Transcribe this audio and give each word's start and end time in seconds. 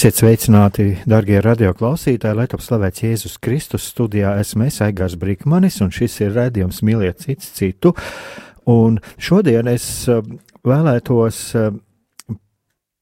Esiet 0.00 0.16
sveicināti, 0.16 0.84
darbie 1.04 1.42
radioklausītāji, 1.44 2.36
lai 2.38 2.46
top 2.48 2.62
slavēts 2.64 3.02
Jēzus 3.04 3.34
Kristus. 3.44 3.90
Studijā 3.90 4.30
esmu 4.40 4.64
es, 4.64 4.78
Aigars 4.80 5.12
Brīkmanis, 5.20 5.76
un 5.84 5.90
šis 5.92 6.14
ir 6.22 6.30
redzējums 6.32 6.78
mīliet 6.88 7.20
cits 7.20 7.50
citu. 7.58 7.92
Un 8.64 8.96
šodien 9.20 9.68
es 9.68 9.84
eh, 10.08 10.22
vēlētos 10.64 11.42
eh, 11.60 11.68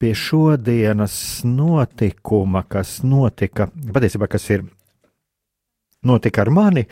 pie 0.02 0.10
šodienas 0.18 1.14
notikuma, 1.46 2.64
kas 2.66 2.96
notika, 3.06 3.68
patiesībā, 3.94 4.26
kas 4.34 4.50
ir 4.56 4.66
notika 6.06 6.44
ar 6.44 6.50
mani. 6.54 6.84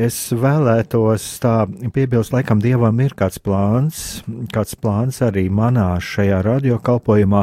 Es 0.00 0.16
vēlētos 0.32 1.24
tā 1.42 1.54
piebilst, 1.92 2.32
laikam 2.32 2.60
dievam 2.62 2.96
ir 3.04 3.12
kāds 3.16 3.40
plāns, 3.42 4.22
kāds 4.54 4.76
plāns 4.80 5.20
arī 5.24 5.46
manā 5.52 5.92
šajā 6.00 6.40
radiokalpojumā, 6.46 7.42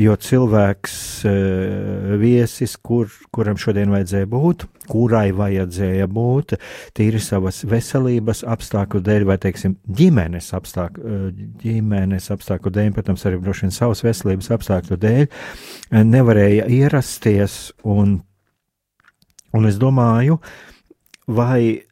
jo 0.00 0.16
cilvēks 0.16 0.96
e, 1.28 1.34
viesis, 2.22 2.78
kur, 2.80 3.12
kuram 3.34 3.60
šodien 3.60 3.92
vajadzēja 3.92 4.30
būt, 4.32 4.66
kurai 4.88 5.28
vajadzēja 5.36 6.08
būt, 6.08 6.56
tīri 6.96 7.20
savas 7.20 7.62
veselības 7.68 8.42
apstākļu 8.56 9.04
dēļ, 9.04 9.28
vai, 9.28 9.38
teiksim, 9.42 9.76
ģimenes 10.00 10.52
apstākļu, 10.56 11.04
e, 11.04 11.46
ģimenes 11.66 12.32
apstākļu 12.32 12.76
dēļ, 12.80 12.92
protams, 12.96 13.28
arī 13.28 13.44
droši 13.44 13.68
vien 13.68 13.78
savas 13.82 14.04
veselības 14.08 14.52
apstākļu 14.56 15.00
dēļ, 15.04 15.24
nevarēja 16.08 16.68
ierasties 16.72 17.62
un 17.84 18.22
Un 19.52 19.68
es 19.68 19.78
domāju, 19.80 20.38
vai 21.28 21.84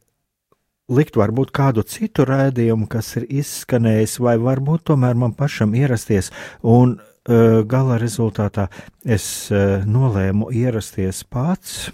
likt 0.91 1.17
varbūt 1.19 1.53
kādu 1.55 1.85
citu 1.87 2.25
rādījumu, 2.27 2.89
kas 2.91 3.15
ir 3.19 3.27
izskanējis, 3.29 4.19
vai 4.23 4.35
varbūt 4.41 4.89
tomēr 4.91 5.17
man 5.17 5.35
pašam 5.37 5.75
ierasties. 5.77 6.31
Un 6.61 6.97
uh, 6.97 7.61
gala 7.63 7.99
rezultātā 8.01 8.67
es 9.05 9.25
uh, 9.53 9.85
nolēmu 9.87 10.51
ierasties 10.57 11.23
pats, 11.23 11.91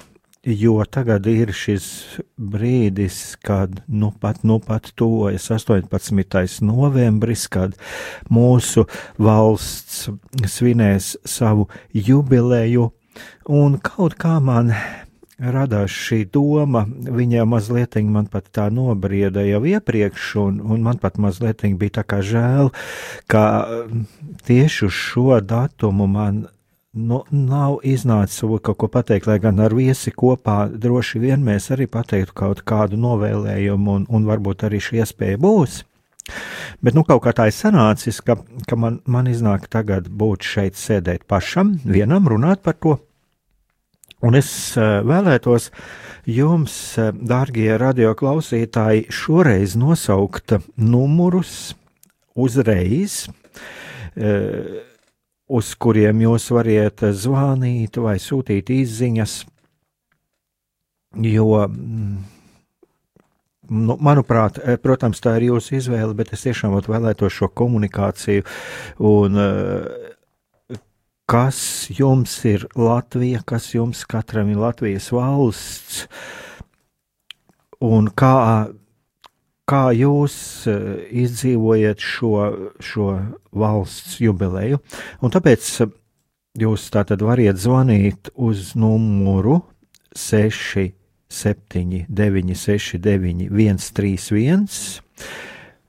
jo 0.48 0.80
tagad 0.88 1.28
ir 1.28 1.52
šis 1.56 1.88
brīdis, 2.40 3.36
kad 3.44 3.82
nu 3.88 4.14
pat, 4.16 4.46
nu 4.48 4.62
pat 4.64 4.94
tuvojas 4.96 5.50
18. 5.52 6.62
novembris, 6.64 7.48
kad 7.52 7.76
mūsu 8.32 8.86
valsts 9.20 10.08
svinēs 10.48 11.18
savu 11.28 11.68
jubileju, 11.92 12.88
un 13.52 13.78
kaut 13.84 14.16
kā 14.22 14.38
man 14.40 14.72
radās 15.38 15.94
šī 15.94 16.24
doma, 16.34 16.84
viņa 16.88 17.46
mazliet 17.46 17.96
man 18.10 18.26
pat 18.32 18.50
tā 18.54 18.68
nobrieda 18.74 19.44
jau 19.46 19.62
iepriekš, 19.70 20.36
un, 20.42 20.60
un 20.62 20.84
man 20.84 20.98
pat 21.02 21.18
mazliet 21.22 21.62
bija 21.78 22.00
tā 22.02 22.04
kā 22.04 22.22
žēl, 22.26 22.72
ka 23.30 23.44
tieši 24.48 24.86
uz 24.86 24.94
šo 24.94 25.40
datumu 25.42 26.08
man 26.08 26.48
nu, 26.98 27.22
nav 27.30 27.78
iznācis 27.84 28.42
kaut 28.64 28.78
ko 28.78 28.88
pateikt, 28.88 29.28
lai 29.28 29.38
gan 29.40 29.60
ar 29.60 29.76
viesi 29.78 30.12
kopā 30.12 30.66
droši 30.74 31.22
vien 31.22 31.44
mēs 31.46 31.70
arī 31.76 31.86
pateiktu 31.88 32.34
kaut 32.34 32.64
kādu 32.66 32.98
novēlējumu, 32.98 34.00
un, 34.00 34.08
un 34.10 34.26
varbūt 34.26 34.66
arī 34.68 34.82
šī 34.82 35.04
iespēja 35.04 35.38
būs. 35.38 35.84
Bet 36.84 36.98
nu, 36.98 37.06
kaut 37.08 37.24
kā 37.24 37.32
tā 37.32 37.48
ir 37.48 37.56
sanācis, 37.56 38.20
ka, 38.26 38.36
ka 38.68 38.76
man, 38.76 39.00
man 39.08 39.30
iznāk 39.32 39.70
tagad 39.72 40.10
būt 40.10 40.44
šeit, 40.44 40.76
sēdēt 40.76 41.24
pašam, 41.30 41.78
vienam 41.86 42.28
runāt 42.28 42.66
par 42.66 42.76
to 42.76 42.98
Un 44.26 44.34
es 44.38 44.50
eh, 44.78 45.00
vēlētos 45.06 45.70
jums, 46.26 46.74
eh, 46.98 47.12
dārgie 47.14 47.70
radioklausītāji, 47.78 49.06
šoreiz 49.14 49.76
nosaukt 49.78 50.56
numurus 50.82 51.76
uzreiz, 52.34 53.28
eh, 54.18 54.82
uz 55.48 55.70
kuriem 55.78 56.26
jūs 56.26 56.50
variet 56.56 57.06
zvanīt 57.14 58.02
vai 58.02 58.18
sūtīt 58.18 58.74
izziņas, 58.74 59.38
jo, 61.22 61.48
mm, 61.70 62.18
nu, 63.70 64.00
manuprāt, 64.02 64.58
protams, 64.82 65.22
tā 65.22 65.38
ir 65.38 65.52
jūsu 65.52 65.78
izvēle, 65.78 66.18
bet 66.18 66.34
es 66.34 66.50
tiešām 66.50 66.74
vēlētos 66.74 67.38
šo 67.38 67.54
komunikāciju 67.54 68.50
un 68.98 69.40
kas 71.28 71.60
jums 71.92 72.34
ir 72.48 72.66
Latvija, 72.76 73.42
kas 73.46 73.74
jums 73.76 74.06
katram 74.08 74.50
ir 74.54 74.62
Latvijas 74.62 75.10
valsts, 75.12 76.06
un 77.84 78.08
kā, 78.18 78.34
kā 79.68 79.84
jūs 79.98 80.38
eh, 80.72 80.86
izdzīvojat 81.26 82.04
šo, 82.04 82.34
šo 82.80 83.10
valsts 83.52 84.22
jubileju. 84.24 84.80
Un 85.22 85.36
tāpēc 85.36 85.68
jūs 86.58 86.88
tātad 86.96 87.22
variet 87.26 87.60
zvanīt 87.62 88.32
uz 88.34 88.72
numuru 88.80 89.60
6, 90.16 90.88
7, 91.28 92.08
9, 92.08 92.56
6, 92.56 92.98
9, 93.04 93.46
1, 93.52 93.86
3, 94.00 94.16
1 94.32 94.66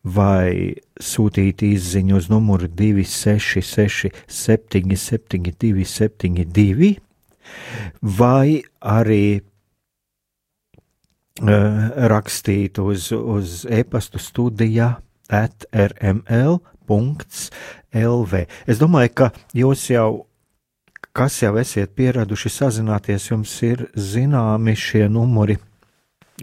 vai 0.05 0.75
sūtīt 1.01 1.63
izziņu 1.67 2.17
uz 2.19 2.29
numuru 2.31 2.69
266, 2.69 4.11
772, 4.27 5.85
72, 5.85 6.97
vai 8.03 8.63
arī 8.81 9.41
uh, 9.41 9.45
rakstīt 12.13 12.79
uz, 12.83 13.13
uz 13.13 13.67
e-pastu 13.69 14.19
studijā 14.23 14.97
at 15.29 15.67
rml.lv. 15.73 16.63
Es 18.67 18.79
domāju, 18.81 19.11
ka 19.15 19.31
jūs 19.57 19.91
jau, 19.93 20.27
kas 21.13 21.43
jau 21.43 21.57
esat 21.61 21.91
pieraduši 21.99 22.49
sazināties, 22.53 23.31
jums 23.31 23.63
ir 23.67 23.89
zināmi 23.95 24.77
šie 24.79 25.09
numuri. 25.13 25.59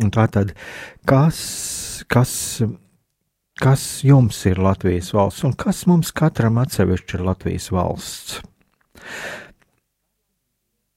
Un 0.04 0.12
tā 0.12 0.28
tad, 0.28 0.52
kas, 1.08 1.38
kas 2.12 2.62
kas 3.62 4.04
jums 4.04 4.42
ir 4.50 4.60
Latvijas 4.60 5.14
valsts 5.16 5.46
un 5.48 5.56
kas 5.56 5.86
mums 5.88 6.12
katram 6.16 6.60
atsevišķi 6.62 7.18
ir 7.18 7.26
Latvijas 7.30 7.72
valsts. 7.72 8.42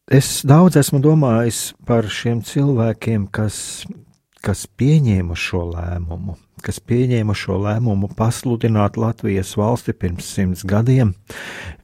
Es 0.08 0.40
daudz 0.48 0.78
esmu 0.80 1.02
domājis 1.04 1.74
par 1.86 2.06
šiem 2.08 2.40
cilvēkiem, 2.40 3.26
kas, 3.28 3.84
kas 4.40 4.64
pieņēma 4.80 5.36
šo 5.36 5.66
lēmumu, 5.74 6.38
kas 6.64 6.80
pieņēma 6.80 7.36
šo 7.36 7.58
lēmumu 7.66 8.08
pasludināt 8.16 8.96
Latvijas 8.96 9.52
valsti 9.60 9.92
pirms 9.92 10.30
simts 10.32 10.64
gadiem, 10.64 11.12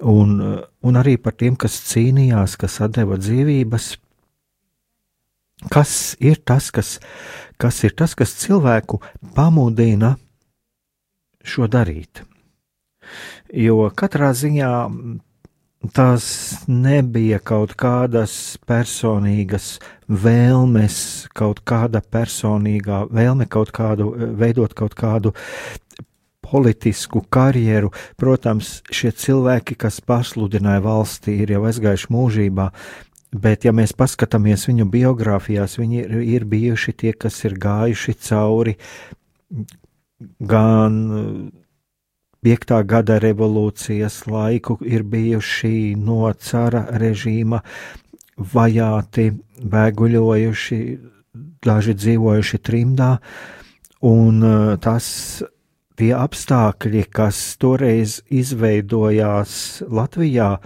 un, 0.00 0.40
un 0.80 0.98
arī 1.02 1.18
par 1.20 1.36
tiem, 1.36 1.52
kas 1.60 1.76
cīnījās, 1.92 2.56
kas 2.56 2.80
deva 2.96 3.20
dzīvības. 3.20 3.92
Kas 5.70 6.16
ir 6.20 6.40
tas, 6.44 6.72
kas, 6.74 6.98
kas 7.60 7.84
ir 7.86 7.92
tas, 7.96 8.16
kas 8.18 8.34
cilvēku 8.40 8.98
pamudina 9.36 10.16
šo 11.44 11.68
darīt. 11.70 12.24
Jo 13.54 13.90
katrā 13.94 14.32
ziņā 14.34 14.72
tās 15.94 16.26
nebija 16.68 17.38
kaut 17.44 17.74
kādas 17.76 18.56
personīgas 18.66 19.78
vēlmes, 20.08 20.96
kaut 21.36 21.60
kāda 21.68 22.00
personīgā 22.00 23.04
vēlme 23.12 23.46
kaut 23.52 23.72
kādu, 23.76 24.10
veidot 24.40 24.74
kaut 24.74 24.96
kādu 24.96 25.34
politisku 26.44 27.24
karjeru. 27.32 27.92
Protams, 28.20 28.78
šie 28.92 29.12
cilvēki, 29.12 29.76
kas 29.80 30.00
pasludināja 30.04 30.84
valstī, 30.84 31.38
ir 31.44 31.56
jau 31.56 31.66
aizgājuši 31.68 32.12
mūžībā, 32.14 32.70
Bet, 33.34 33.64
ja 33.66 33.72
mēs 33.74 33.90
paskatāmies 33.98 34.68
viņu 34.68 34.84
biogrāfijās, 34.92 35.72
viņi 35.80 35.96
ir, 36.04 36.12
ir 36.36 36.44
bijuši 36.46 36.92
tie, 36.94 37.10
kas 37.18 37.40
ir 37.42 37.56
gājuši 37.58 38.14
cauri 38.28 38.76
gan 40.40 40.98
5. 42.44 42.74
gada 42.84 43.18
revolūcijas 43.22 44.26
laiku, 44.28 44.76
ir 44.84 45.02
bijuši 45.08 45.94
no 45.96 46.28
cara 46.36 46.84
režīma 47.00 47.62
vajāti, 48.36 49.30
bēguļojuši, 49.64 50.80
daži 51.64 51.94
dzīvojuši 51.96 52.60
trimdā, 52.68 53.10
un 54.04 54.44
tas 54.84 55.06
tie 55.98 56.10
apstākļi, 56.18 57.04
kas 57.14 57.38
toreiz 57.62 58.18
izveidojās 58.28 59.84
Latvijā, 59.88 60.56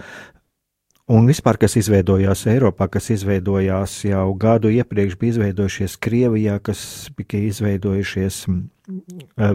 Un 1.09 1.25
vispār, 1.25 1.57
kas 1.57 1.73
izveidojās 1.79 2.43
Eiropā, 2.51 2.85
kas 2.93 3.07
izveidojās 3.15 3.95
jau 4.05 4.27
gadu 4.37 4.69
iepriekš, 4.69 5.15
bija 5.17 5.33
izveidojušies 5.33 5.95
Krievijā, 6.05 6.59
kas 6.61 6.83
bija 7.17 7.47
izveidojušies 7.47 8.37
mm, 8.45 8.59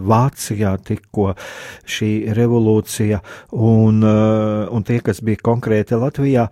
Vācijā, 0.02 0.72
tikko 0.82 1.28
šī 1.86 2.10
revolūcija, 2.34 3.20
un, 3.54 4.02
eh, 4.02 4.64
un 4.74 4.88
tie, 4.88 4.98
kas 5.06 5.22
bija 5.22 5.44
konkrēti 5.46 6.00
Latvijā, 6.02 6.48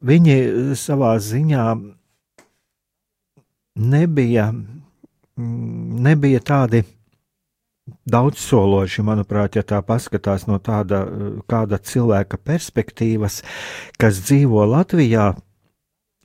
viņi 0.00 0.38
savā 0.80 1.12
ziņā 1.20 1.68
nebija, 3.76 4.48
mm, 5.36 6.02
nebija 6.08 6.40
tādi 6.40 6.86
daudzsološi, 7.86 9.02
manuprāt, 9.06 9.56
ja 9.58 9.64
tā 9.66 9.80
paskatās 9.86 10.46
no 10.50 10.58
tāda 10.62 11.04
kāda 11.50 11.78
cilvēka 11.78 12.38
perspektīvas, 12.42 13.42
kas 14.00 14.22
dzīvo 14.26 14.64
Latvijā. 14.72 15.34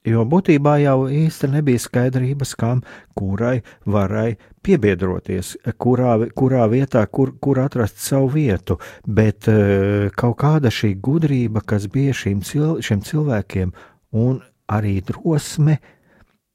Jo 0.01 0.23
būtībā 0.25 0.79
jau 0.81 1.05
īsti 1.13 1.51
nebija 1.51 1.77
skaidrības, 1.77 2.55
kam 2.57 2.79
kurai 3.13 3.59
varai 3.85 4.39
piebiedroties, 4.65 5.53
kurā, 5.77 6.15
kurā 6.33 6.65
vietā, 6.71 7.03
kur, 7.05 7.35
kur 7.37 7.61
atrast 7.61 8.01
savu 8.01 8.31
vietu, 8.33 8.79
bet 9.05 9.45
uh, 9.51 10.09
kaut 10.17 10.39
kāda 10.41 10.73
šī 10.73 10.95
gudrība, 11.05 11.61
kas 11.61 11.85
bija 11.93 12.17
šīm 12.17 12.41
cil, 12.41 12.79
šiem 12.81 13.05
cilvēkiem, 13.05 13.75
un 14.17 14.41
arī 14.73 14.97
drosme, 15.05 15.77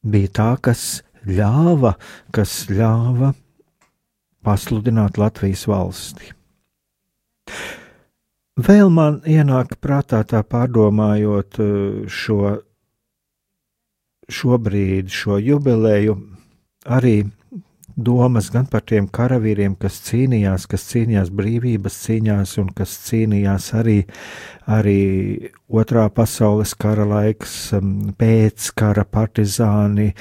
bija 0.02 0.34
tā, 0.40 0.50
kas 0.66 1.04
ļāva, 1.30 1.94
kas 2.34 2.64
ļāva 2.66 3.30
pasludināt 4.46 5.19
Latvijas 5.19 5.66
valsti. 5.70 6.32
Vēl 8.56 8.88
man 8.88 9.19
ienāk 9.28 9.75
prātā 9.84 10.22
tā 10.25 10.40
pārdomājot 10.40 11.58
eh, 11.60 11.72
šo, 12.08 12.54
šobrīd, 14.32 15.10
šo 15.12 15.37
jubileju, 15.44 16.16
arī 16.88 17.19
domas 17.96 18.48
gan 18.52 18.64
par 18.72 18.81
tiem 18.88 19.10
karavīriem, 19.12 19.75
kas 19.81 19.98
cīnījās, 20.08 20.64
kas 20.72 20.88
cīnījās 20.88 21.28
brīvības 21.37 22.00
cīņās 22.06 22.56
un 22.62 22.72
kas 22.76 22.96
cīnījās 23.10 23.69
arī, 23.76 23.99
arī 24.64 25.00
otrā 25.69 26.06
pasaules 26.08 26.72
kara 26.81 27.04
laiks, 27.08 27.75
mm, 27.76 28.16
pēc 28.16 28.70
kara 28.76 29.04
partizāni, 29.04 30.14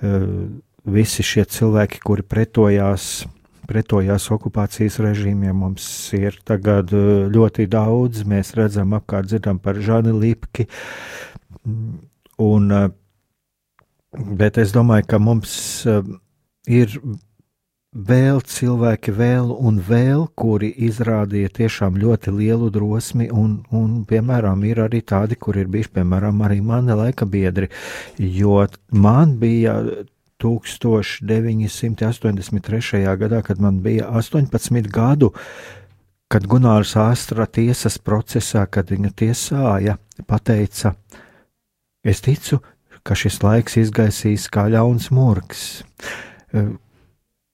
eh, 0.00 0.26
visi 0.84 1.22
šie 1.22 1.44
cilvēki, 1.44 2.00
kuri 2.08 2.24
pretojās 2.24 3.26
pretojās 3.72 4.28
okupācijas 4.34 5.00
režīmiem. 5.02 5.56
Mums 5.64 5.86
ir 6.18 6.38
tagad 6.48 6.92
uh, 6.94 7.26
ļoti 7.32 7.66
daudz, 7.72 8.26
mēs 8.28 8.54
redzam 8.58 8.94
apkārt, 8.98 9.32
dzirdam 9.32 9.62
par 9.62 9.80
Žani 9.80 10.14
Lipki. 10.14 10.68
Un, 12.42 12.70
uh, 12.70 12.88
bet 14.12 14.60
es 14.60 14.76
domāju, 14.76 15.08
ka 15.08 15.20
mums 15.22 15.52
uh, 15.88 16.04
ir 16.68 16.98
vēl 17.92 18.40
cilvēki, 18.48 19.12
vēl 19.12 19.50
un 19.52 19.80
vēl, 19.84 20.24
kuri 20.38 20.70
izrādīja 20.88 21.52
tiešām 21.60 21.98
ļoti 22.00 22.32
lielu 22.32 22.70
drosmi, 22.72 23.28
un, 23.28 23.58
un 23.70 24.04
piemēram, 24.08 24.64
ir 24.64 24.80
arī 24.86 25.02
tādi, 25.04 25.36
kur 25.36 25.58
ir 25.60 25.68
bijuši, 25.68 25.92
piemēram, 25.98 26.40
arī 26.46 26.62
mani 26.64 26.96
laika 26.96 27.28
biedri, 27.28 27.68
jo 28.18 28.62
man 28.96 29.36
bija 29.42 29.76
1983. 30.42 33.16
gadā, 33.20 33.42
kad 33.46 33.60
man 33.60 33.80
bija 33.84 34.04
18 34.10 34.88
gadu, 34.92 35.32
kad 36.32 36.42
Gunārs 36.48 36.96
Astra 36.96 37.46
tiesas 37.46 37.98
procesā, 37.98 38.66
kad 38.66 38.90
viņa 38.90 39.10
tiesāja, 39.16 39.96
pateica, 40.26 40.94
es 42.04 42.20
ticu, 42.24 42.60
ka 43.02 43.16
šis 43.18 43.40
laiks 43.42 43.76
izgaisīs 43.82 44.46
kā 44.52 44.68
ļauns 44.72 45.10
murgs. 45.12 45.82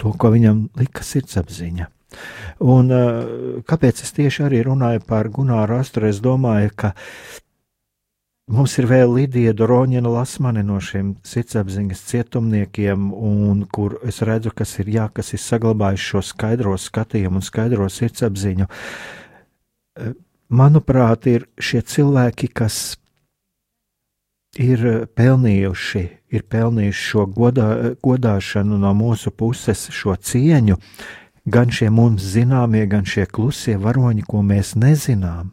to, 0.00 0.12
ko 0.12 0.32
viņam 0.34 0.66
lika 0.80 1.04
sirdsapziņa. 1.06 1.90
Un, 2.64 2.92
kāpēc 3.68 4.00
es 4.04 4.12
tieši 4.16 4.46
arī 4.46 4.62
runāju 4.64 5.02
par 5.08 5.28
Gunāru 5.32 5.80
Astru? 5.80 6.08
Es 6.08 6.22
domāju, 6.24 6.72
ka 6.76 6.92
Mums 8.46 8.76
ir 8.78 8.86
vēl 8.86 9.10
Lidija 9.10 9.50
Doroņina 9.58 10.06
Lasmane 10.06 10.62
no 10.62 10.76
šiem 10.78 11.16
sirdsapziņas 11.26 12.02
cietumniekiem, 12.06 13.08
un 13.10 13.64
kur 13.74 13.96
es 14.06 14.20
redzu, 14.22 14.52
kas 14.54 14.76
ir, 14.78 14.92
jā, 14.94 15.06
kas 15.10 15.32
ir 15.34 15.42
saglabājis 15.42 16.04
šo 16.12 16.22
skaidro 16.22 16.76
skatījumu 16.78 17.40
un 17.40 17.42
skaidro 17.42 17.88
sirdsapziņu. 17.90 18.68
Eh, 18.70 20.14
manuprāt, 20.46 21.26
ir 21.26 21.48
šie 21.58 21.82
cilvēki, 21.82 22.52
kas 22.54 22.78
ir 24.62 25.08
pelnījuši, 25.18 26.06
ir 26.30 26.46
pelnījuši 26.46 27.06
šo 27.10 27.26
godā, 27.26 27.68
godāšanu 27.98 28.78
no 28.78 28.94
mūsu 28.94 29.34
puses, 29.34 29.88
šo 29.90 30.14
cieņu, 30.14 30.78
gan 31.50 31.74
šie 31.74 31.90
mums 31.90 32.22
zināmie, 32.22 32.86
gan 32.86 33.02
šie 33.02 33.26
klusie 33.26 33.74
varoņi, 33.74 34.22
ko 34.22 34.46
mēs 34.46 34.76
nezinām 34.78 35.50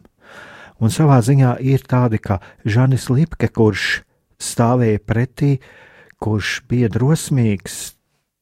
un 0.79 0.93
savā 0.93 1.19
ziņā 1.25 1.57
ir 1.61 1.83
tādi 1.89 2.21
kā 2.21 2.39
Žanis 2.65 3.09
Lipke, 3.11 3.49
kurš 3.49 4.03
stāvēja 4.41 5.01
pretī, 5.03 5.57
kurš 6.23 6.61
bija 6.69 6.89
drosmīgs, 6.91 7.93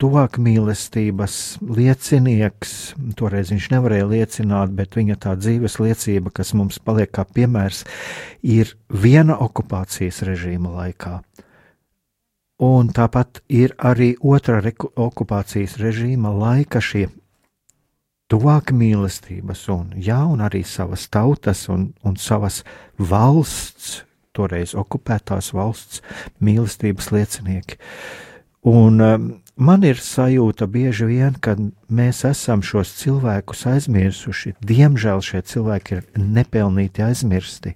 tuvāk 0.01 0.39
mīlestības 0.41 1.35
liecinieks. 1.61 2.73
Toreiz 3.17 3.51
viņš 3.53 3.67
nevarēja 3.75 4.09
liecināt, 4.09 4.73
bet 4.77 4.97
viņa 4.97 5.17
tā 5.21 5.35
dzīves 5.37 5.77
liecība, 5.81 6.33
kas 6.33 6.55
mums 6.57 6.81
paliek 6.81 7.11
kā 7.13 7.25
piemērs, 7.25 7.83
ir 8.41 8.73
viena 8.89 9.37
okupācijas 9.45 10.23
režīma 10.27 10.73
laikā. 10.79 11.19
Un 12.61 12.91
tāpat 12.93 13.41
ir 13.49 13.73
arī 13.81 14.13
otrā 14.21 14.61
okupācijas 14.93 15.79
režīma 15.81 16.29
laika 16.29 16.81
šie 16.81 17.07
tuvāk 18.31 18.71
mīlestības 18.75 19.65
un, 19.73 19.91
jā, 19.99 20.21
un 20.23 20.43
arī 20.45 20.63
savas 20.67 21.07
tautas 21.11 21.65
un, 21.71 21.91
un 22.07 22.15
savas 22.19 22.61
valsts, 22.97 24.01
toreiz 24.31 24.71
okupētās 24.79 25.51
valsts 25.51 25.99
mīlestības 26.39 27.11
liecinieki. 27.11 27.79
Un 28.71 29.01
um, 29.01 29.25
man 29.57 29.83
ir 29.83 29.99
sajūta 29.99 30.69
bieži 30.71 31.09
vien, 31.09 31.35
ka 31.41 31.57
mēs 31.89 32.21
esam 32.29 32.61
šos 32.63 32.93
cilvēkus 33.01 33.65
aizmirsuši. 33.73 34.55
Diemžēl 34.63 35.23
šie 35.25 35.41
cilvēki 35.51 35.97
ir 35.97 36.05
nepelnīti 36.21 37.03
aizmirsti. 37.03 37.75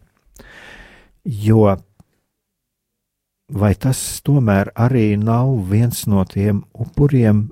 Jo 1.26 1.74
vai 3.50 3.74
tas 3.78 4.00
tomēr 4.26 4.72
arī 4.76 5.16
nav 5.22 5.52
viens 5.70 6.06
no 6.10 6.24
tiem 6.26 6.64
upuriem, 6.74 7.50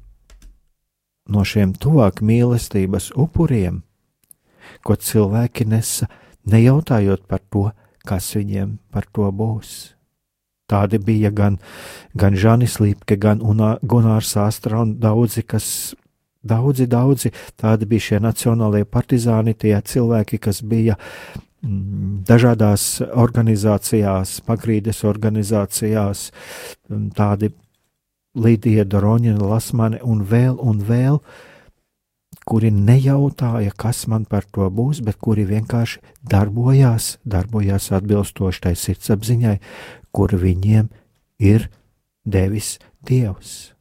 no 1.29 1.43
šiem 1.47 1.73
tuvāk 1.79 2.21
mīlestības 2.25 3.11
upuriem, 3.19 3.81
ko 4.83 4.95
cilvēki 4.95 5.67
nesa, 5.69 6.09
nejautājot 6.49 7.27
par 7.27 7.43
to, 7.51 7.69
kas 8.03 8.33
viņiem 8.35 8.77
par 8.91 9.07
to 9.11 9.29
būs? 9.31 9.93
Tādi 10.69 10.97
bija 10.99 11.29
gan, 11.31 11.59
gan 12.15 12.35
Žanis 12.39 12.79
Līpke, 12.79 13.17
gan 13.19 13.41
Gunārs 13.83 14.35
Astra 14.39 14.81
un 14.81 14.95
daudzi, 14.99 15.43
kas, 15.43 15.93
daudzi, 16.41 16.87
daudzi 16.87 17.33
tādi 17.59 17.87
bija 17.87 18.07
šie 18.07 18.21
nacionālie 18.23 18.85
partizāni, 18.87 19.53
tie 19.59 19.75
cilvēki, 19.75 20.39
kas 20.39 20.63
bija 20.63 20.95
mm, 20.95 22.23
dažādās 22.27 23.03
organizācijās, 23.11 24.39
pagrīdes 24.47 25.03
organizācijās, 25.07 26.29
mm, 26.89 27.11
tādi 27.19 27.51
Līdija 28.33 28.85
Doroņina, 28.89 29.37
Lasmane 29.45 29.99
un 30.01 30.23
vēl 30.25 30.55
un 30.57 30.79
vēl, 30.81 31.19
kuri 32.49 32.71
nejautāja, 32.73 33.71
kas 33.77 34.07
man 34.09 34.25
par 34.25 34.47
to 34.49 34.65
būs, 34.73 35.03
bet 35.05 35.19
kuri 35.21 35.45
vienkārši 35.47 36.01
darbojās, 36.33 37.17
darbojās 37.23 37.91
atbilstoši 37.93 38.65
tai 38.65 38.73
sirdsapziņai, 38.79 39.59
kur 40.11 40.33
viņiem 40.33 40.89
ir 41.39 41.69
devis 42.25 42.79
Dievs. 43.03 43.73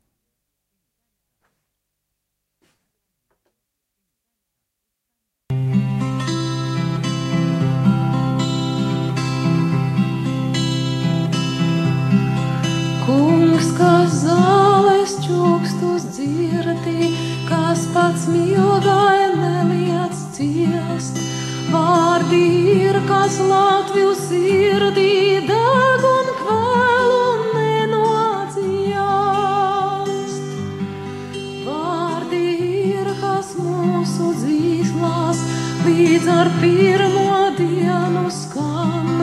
Kungs, 13.62 13.78
kas 13.78 14.10
zāles 14.26 15.12
čukstus 15.22 16.02
dzirdī, 16.16 17.14
kas 17.46 17.86
pats 17.94 18.26
milgai 18.26 19.30
neliec 19.38 20.14
ciest, 20.34 21.14
vārdi 21.70 22.42
ir, 22.74 22.98
kas 23.06 23.38
Latviju 23.38 24.14
sirdī 24.18 25.46
deg 25.46 26.02
un 26.10 26.26
kvēl 26.40 27.10
un 27.20 27.38
nenodziest. 27.54 28.96
Vārdi 31.62 32.46
ir, 32.98 33.06
kas 33.22 33.54
mūsu 33.62 34.26
dzīslās 34.42 35.38
līdz 35.86 36.26
ar 36.34 36.50
pirmo 36.58 37.54
dienu 37.60 38.26
skan, 38.26 39.22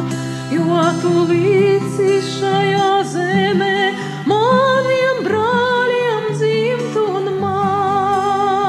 jo 0.56 0.84
tu 1.04 1.28
līdzi 1.28 2.12
šajā 2.38 3.04
zemē 3.04 4.09
maniem 4.28 5.18
brāļiem 5.26 6.24
dzimt 6.36 6.96
un 7.00 7.26
man. 7.40 8.60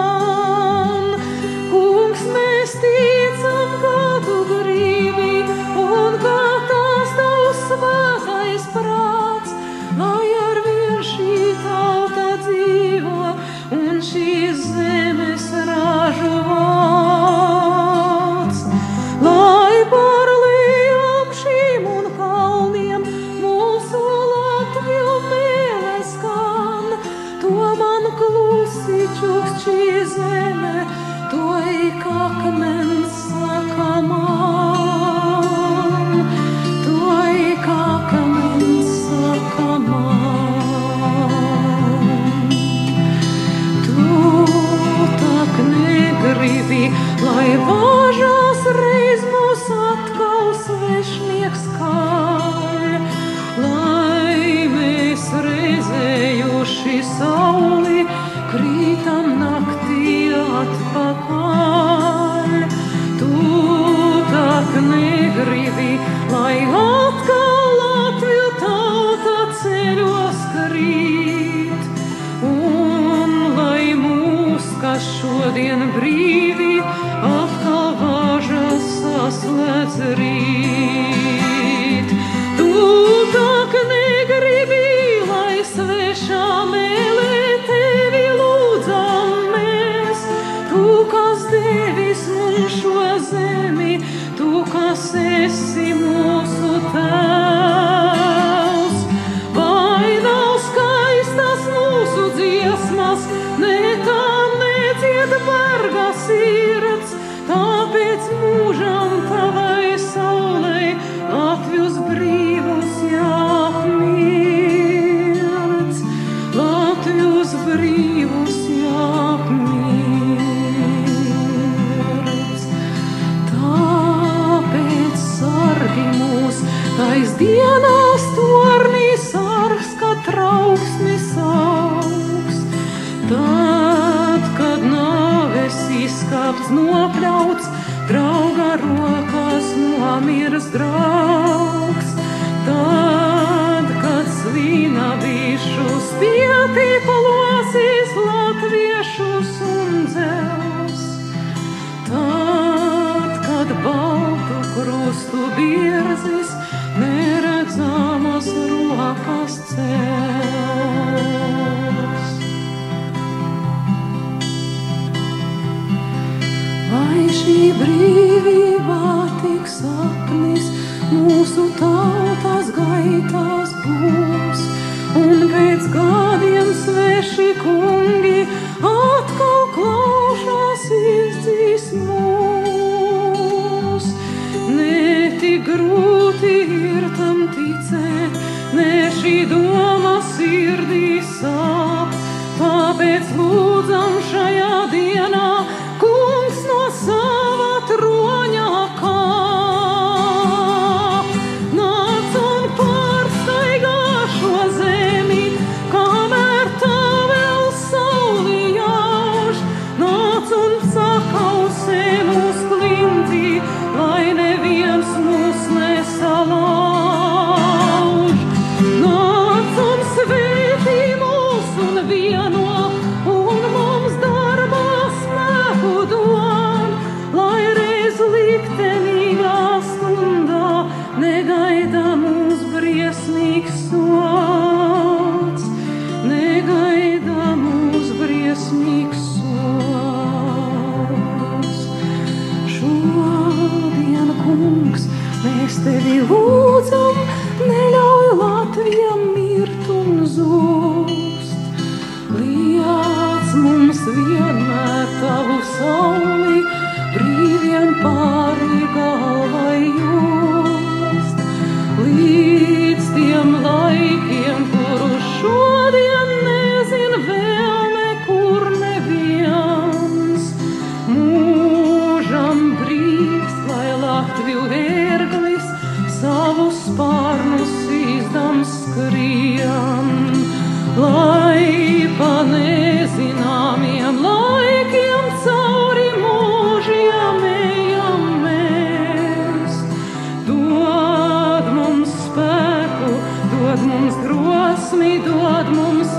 Kungs, 1.73 2.23
mēs 2.37 2.71
ticam, 2.85 3.71
ka 3.83 4.00
tu 4.26 4.37
gribi 4.50 5.35
un 5.85 6.12
ka 6.25 6.40
tas 6.71 7.11
tavs 7.19 7.61
svētais 7.73 8.64
prāts, 8.76 9.50
lai 9.99 10.28
ar 10.47 10.59
vien 10.69 10.99
šī 11.12 11.38
tauta 11.66 12.28
dzīvo 12.47 13.21
un 13.80 13.95
šīs 14.11 14.59
zemes 14.75 15.47
ražu 15.59 15.90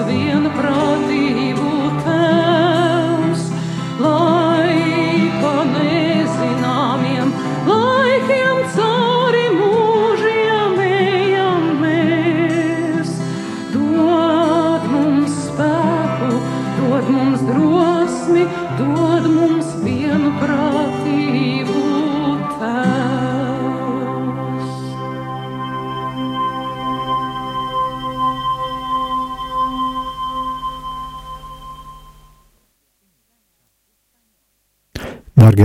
mums 0.01 0.17
vienprātību 0.17 0.30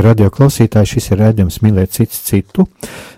Dārgie 0.06 0.22
radioklausītāji, 0.22 0.86
šis 0.86 1.08
ir 1.10 1.18
redzējums 1.18 1.56
mīlēt 1.64 1.90
cits 1.96 2.20
citu. 2.28 2.62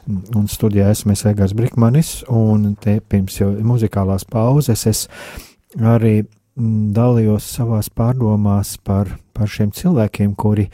Un 0.09 0.47
studijā 0.49 0.87
esmu 0.89 1.13
Egārs 1.13 1.53
Brikmanis, 1.53 2.23
un 2.33 2.77
te 2.81 2.95
pirms 3.05 3.35
jau 3.43 3.51
muzikālās 3.61 4.25
pauzes 4.25 4.87
es 4.89 5.03
arī 5.77 6.23
mm, 6.23 6.95
dalījos 6.97 7.45
savās 7.45 7.91
pārdomās 7.93 8.79
par, 8.81 9.11
par 9.37 9.53
šiem 9.53 9.69
cilvēkiem, 9.69 10.33
kuri 10.33 10.71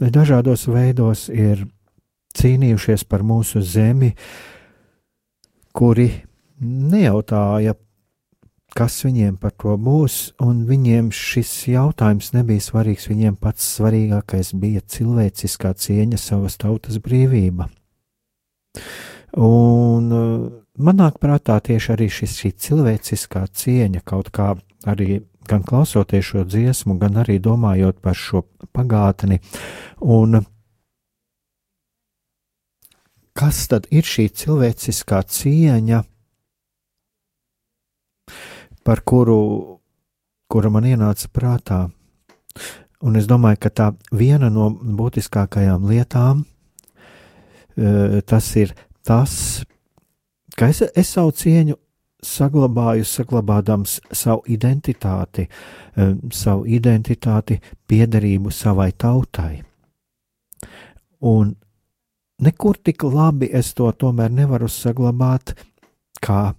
dažādos 0.00 0.64
veidos 0.72 1.28
ir 1.28 1.66
cīnījušies 2.32 3.04
par 3.04 3.20
mūsu 3.20 3.60
zemi, 3.60 4.14
kuri 5.76 6.08
nejautāja, 6.64 7.76
kas 8.76 8.98
viņiem 9.04 9.38
par 9.40 9.54
to 9.56 9.76
būs, 9.80 10.34
un 10.44 10.64
viņiem 10.68 11.10
šis 11.14 11.52
jautājums 11.72 12.32
nebija 12.36 12.62
svarīgs. 12.62 13.08
Viņiem 13.10 13.38
pats 13.40 13.66
svarīgākais 13.78 14.52
bija 14.58 14.82
cilvēciskā 14.84 15.72
cieņa, 15.74 16.20
savas 16.20 16.58
tautas 16.60 17.00
brīvība. 17.02 17.68
Un 19.38 20.12
uh, 20.14 20.46
manāk 20.80 21.18
prātā 21.22 21.58
tieši 21.64 21.94
arī 21.94 22.08
šis, 22.12 22.36
šī 22.42 22.52
cilvēciskā 22.66 23.46
cieņa 23.52 24.04
kaut 24.06 24.30
kā 24.34 24.54
arī 24.88 25.22
gan 25.48 25.64
klausoties 25.64 26.28
šo 26.30 26.44
dziesmu, 26.44 26.98
gan 27.00 27.18
arī 27.22 27.38
domājot 27.40 28.00
par 28.04 28.16
šo 28.16 28.44
pagātni. 28.76 29.40
Un 30.00 30.42
kas 33.38 33.64
tad 33.72 33.88
ir 33.94 34.04
šī 34.04 34.28
cilvēciskā 34.42 35.22
cieņa? 35.24 36.04
Par 38.88 39.02
kuru, 39.04 39.40
kura 40.48 40.70
man 40.72 40.86
ienāca 40.88 41.28
prātā. 41.28 41.78
Un 43.04 43.16
es 43.20 43.26
domāju, 43.28 43.58
ka 43.60 43.70
tā 43.70 43.88
viena 44.16 44.48
no 44.48 44.70
būtiskākajām 44.72 45.84
lietām 45.90 46.40
e, 47.76 48.22
tas 48.24 48.46
ir 48.56 48.72
tas, 49.04 49.34
ka 50.56 50.70
es, 50.72 50.80
es 50.96 51.10
savu 51.12 51.34
cieņu 51.36 51.76
saglabāju, 52.24 53.04
saglabādams 53.04 53.98
savu 54.08 54.40
identitāti, 54.56 55.44
e, 55.44 56.06
savu 56.32 56.64
identitāti, 56.64 57.58
piederību 57.92 58.50
savai 58.56 58.88
tautai. 58.96 59.52
Un 61.28 61.52
nekur 62.40 62.80
tik 62.80 63.04
labi 63.04 63.52
es 63.52 63.74
to 63.76 63.92
tomēr 63.92 64.32
nevaru 64.32 64.72
saglabāt, 64.72 65.52
kā 66.24 66.54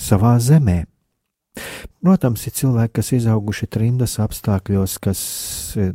savā 0.00 0.36
zemē. 0.42 0.84
Protams, 2.04 2.44
ir 2.48 2.54
cilvēki, 2.58 2.96
kas 2.98 3.12
izauguši 3.16 3.68
trimdas 3.70 4.18
apstākļos, 4.20 4.98
kas 5.02 5.20
e, 5.78 5.92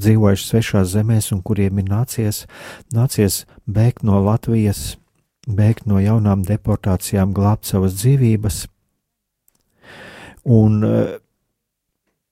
dzīvojuši 0.00 0.46
svešās 0.48 0.94
zemēs 0.94 1.30
un 1.36 1.42
kuriem 1.46 1.82
ir 1.82 1.90
nācies, 1.90 2.46
nācies 2.96 3.44
bēgt 3.68 4.02
no 4.06 4.18
Latvijas, 4.24 4.96
bēgt 5.46 5.86
no 5.90 6.00
jaunām 6.02 6.42
deportācijām, 6.48 7.34
glābt 7.36 7.68
savas 7.68 7.98
dzīvības. 8.00 8.64
Un 10.50 10.80
e, 10.88 10.96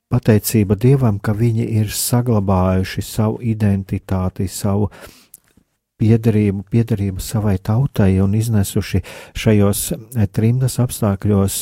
pateicība 0.08 0.78
Dievam, 0.80 1.20
ka 1.20 1.36
viņi 1.36 1.68
ir 1.82 1.92
saglabājuši 1.92 3.04
savu 3.04 3.42
identitāti, 3.44 4.48
savu 4.48 4.88
piederību, 5.98 6.64
piederību 6.70 7.22
savai 7.22 7.58
tautai 7.58 8.18
un 8.22 8.34
iznesuši 8.38 9.02
šajos 9.38 9.84
eh, 9.92 10.26
trimdas 10.30 10.78
apstākļos 10.82 11.60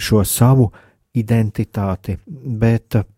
šo 0.00 0.24
savu 0.24 0.70
identitāti. 1.16 2.16
Bet 2.26 3.00
eh, 3.00 3.08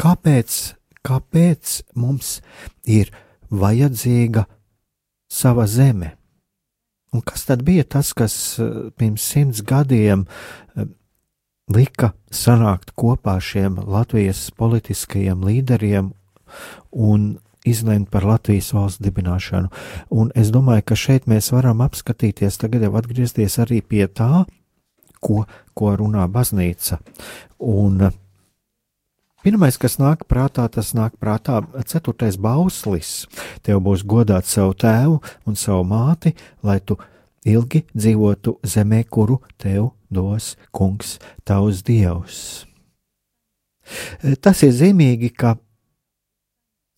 kāpēc, 0.00 0.60
kāpēc 1.06 1.76
mums 2.00 2.38
ir 2.88 3.12
vajadzīga 3.50 4.46
sava 5.30 5.66
zeme. 5.70 6.16
Un 7.10 7.24
kas 7.26 7.42
tad 7.48 7.64
bija 7.66 7.84
tas, 7.84 8.14
kas 8.16 8.34
eh, 8.62 8.88
pirms 8.96 9.26
simts 9.34 9.64
gadiem 9.66 10.24
lika 11.70 12.14
sanākt 12.34 12.94
kopā 12.98 13.36
šiem 13.42 13.76
Latvijas 13.86 14.48
politiskajiem 14.58 15.44
līderiem 15.46 16.10
un 16.90 17.38
izlemt 17.64 18.08
par 18.10 18.24
Latvijas 18.24 18.72
valsts 18.72 19.02
dibināšanu. 19.04 19.68
Un 20.10 20.32
es 20.34 20.52
domāju, 20.54 20.86
ka 20.90 20.96
šeit 20.96 21.28
mēs 21.30 21.52
varam 21.52 21.82
apskatīties, 21.84 22.58
tagad 22.60 22.86
jau 22.86 22.94
atgriezties 22.98 23.58
arī 23.60 23.82
pie 23.84 24.06
tā, 24.08 24.46
ko, 25.20 25.44
ko 25.76 25.92
runā 26.00 26.24
baznīca. 26.32 27.00
Un 27.60 28.08
pirmais, 29.44 29.76
kas 29.80 29.98
nāk 30.00 30.24
prātā, 30.28 30.66
tas 30.72 30.94
nāk 30.96 31.18
prātā 31.20 31.60
ceturtais 31.84 32.40
bauslis. 32.40 33.26
Tev 33.62 33.84
būs 33.84 34.04
godāt 34.08 34.48
savu 34.48 34.74
tēvu 34.74 35.20
un 35.46 35.56
savu 35.56 35.84
māti, 35.92 36.34
lai 36.64 36.80
tu 36.80 36.96
ilgi 37.44 37.84
dzīvotu 37.92 38.58
zemē, 38.64 39.04
kuru 39.08 39.40
tev 39.60 39.92
dos 40.10 40.54
kungs, 40.72 41.18
tavs 41.44 41.84
dievs. 41.86 42.66
Tas 44.40 44.60
ir 44.62 44.74
zīmīgi, 44.76 45.32
ka 45.34 45.56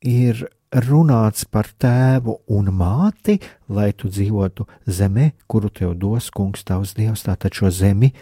ir 0.03 0.47
runāts 0.73 1.45
par 1.45 1.69
tēvu 1.81 2.39
un 2.53 2.71
māti, 2.73 3.39
lai 3.69 3.93
tu 3.93 4.09
dzīvotu 4.09 4.67
zemē, 4.87 5.33
kuru 5.47 5.71
tev 5.71 5.95
dos 6.01 6.31
kungs 6.33 6.65
tavs 6.65 6.95
dievs. 6.97 7.27
Tātad 7.27 7.55
šo 7.55 7.71
zemi 7.71 8.13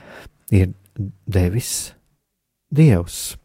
ir 0.50 0.72
devis 1.26 1.92
dievs. 2.70 3.36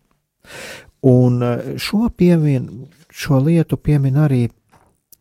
Un 1.06 1.42
e, 1.46 1.78
šo, 1.82 2.10
piemien, 2.10 2.88
šo 3.14 3.40
lietu 3.46 3.78
piemin 3.78 4.18
arī 4.18 4.48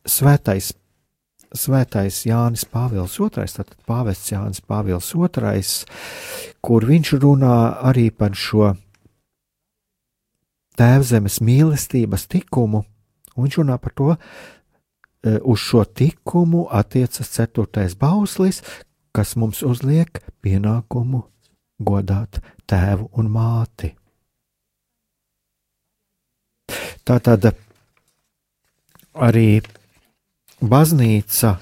svētais, 0.08 0.72
svētais 1.54 2.22
Jānis 2.24 2.64
Pāvils 2.68 3.18
II, 3.20 3.28
tātad 3.36 3.76
pāvests 3.88 4.32
Jānis 4.32 4.64
Pāvils 4.64 5.12
II, 5.12 5.60
kur 6.64 6.88
viņš 6.88 7.12
runā 7.20 7.58
arī 7.84 8.08
par 8.10 8.32
šo 8.32 8.72
tēvzemes 10.80 11.38
mīlestības 11.44 12.26
tikumu, 12.32 12.82
Un 13.34 13.46
viņš 13.46 13.58
runā 13.60 13.78
par 13.82 13.94
to, 13.98 14.14
e, 14.14 15.38
uz 15.42 15.58
šo 15.62 15.84
likumu 16.00 16.66
attiecas 16.70 17.30
ceturtais 17.34 17.96
bauslis, 17.98 18.62
kas 19.14 19.36
mums 19.36 19.62
uzliek 19.62 20.22
pienākumu 20.42 21.24
godāt 21.78 22.40
tēvu 22.66 23.10
un 23.18 23.30
māti. 23.30 23.94
Tā 27.04 27.18
tad 27.20 27.50
arī 29.14 29.60
baznīca 30.62 31.58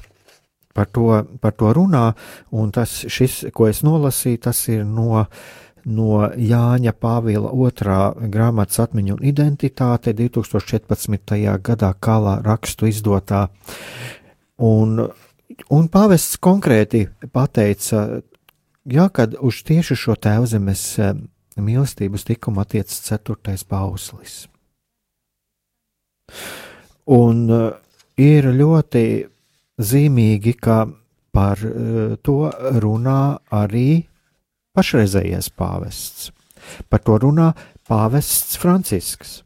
par 0.72 0.86
to, 0.88 1.08
par 1.40 1.52
to 1.58 1.72
runā, 1.74 2.12
un 2.52 2.70
tas, 2.72 3.02
šis, 3.08 3.42
ko 3.52 3.66
es 3.68 3.82
nolasīju, 3.84 4.40
tas 4.46 4.60
ir 4.72 4.86
no 4.88 5.08
uh, 5.20 5.26
no 5.84 6.28
Jāņa 6.36 6.92
Pāvila 6.98 7.50
otrā 7.50 8.12
grāmatas 8.32 8.80
atmiņu 8.84 9.16
un 9.16 9.24
identitāte 9.26 10.14
2014. 10.16 11.36
gadā 11.62 11.92
kālā 12.00 12.38
rakstu 12.44 12.88
izdotā. 12.90 13.46
Un, 14.62 15.08
un 15.70 15.88
pāvests 15.90 16.38
konkrēti 16.42 17.06
pateica, 17.32 18.22
jā, 18.84 19.08
kad 19.10 19.34
uz 19.40 19.62
tieši 19.66 19.98
šo 19.98 20.16
tēvzemes 20.16 20.86
eh, 21.02 21.12
mīlestības 21.58 22.26
tikumu 22.28 22.62
attiecas 22.62 23.02
ceturtais 23.08 23.66
bauslis. 23.68 24.46
Un 27.10 27.44
eh, 27.50 27.68
ir 28.22 28.52
ļoti 28.54 29.06
zīmīgi, 29.82 30.56
ka 30.62 30.84
par 31.32 31.58
eh, 31.66 32.16
to 32.22 32.38
runā 32.84 33.22
arī 33.50 34.04
pašreizējais 34.76 35.50
pāvests. 35.58 36.30
Par 36.88 37.02
to 37.04 37.18
runā 37.22 37.52
pāvests 37.88 38.58
Francisks. 38.60 39.40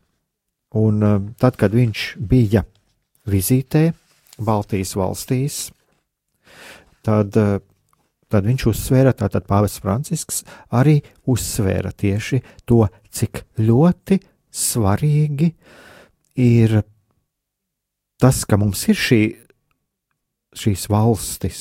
Un 0.76 1.00
uh, 1.04 1.20
tad, 1.40 1.56
kad 1.56 1.74
viņš 1.74 2.02
bija 2.20 2.66
vizītē 3.30 3.88
Baltijas 4.42 4.92
valstīs, 4.98 5.60
tad, 7.06 7.36
uh, 7.40 7.62
tad 8.28 8.48
viņš 8.48 8.66
uzsvēra, 8.72 9.14
tātad 9.16 9.46
pāvests 9.48 9.80
Francisks 9.80 10.42
arī 10.74 10.98
uzsvēra 11.30 11.94
tieši 11.96 12.42
to, 12.68 12.84
cik 13.08 13.46
ļoti 13.62 14.20
svarīgi 14.52 15.50
ir 16.42 16.80
tas, 18.20 18.44
ka 18.44 18.58
mums 18.60 18.84
ir 18.90 19.00
šī, 19.00 19.20
šīs 20.56 20.86
valstis, 20.92 21.60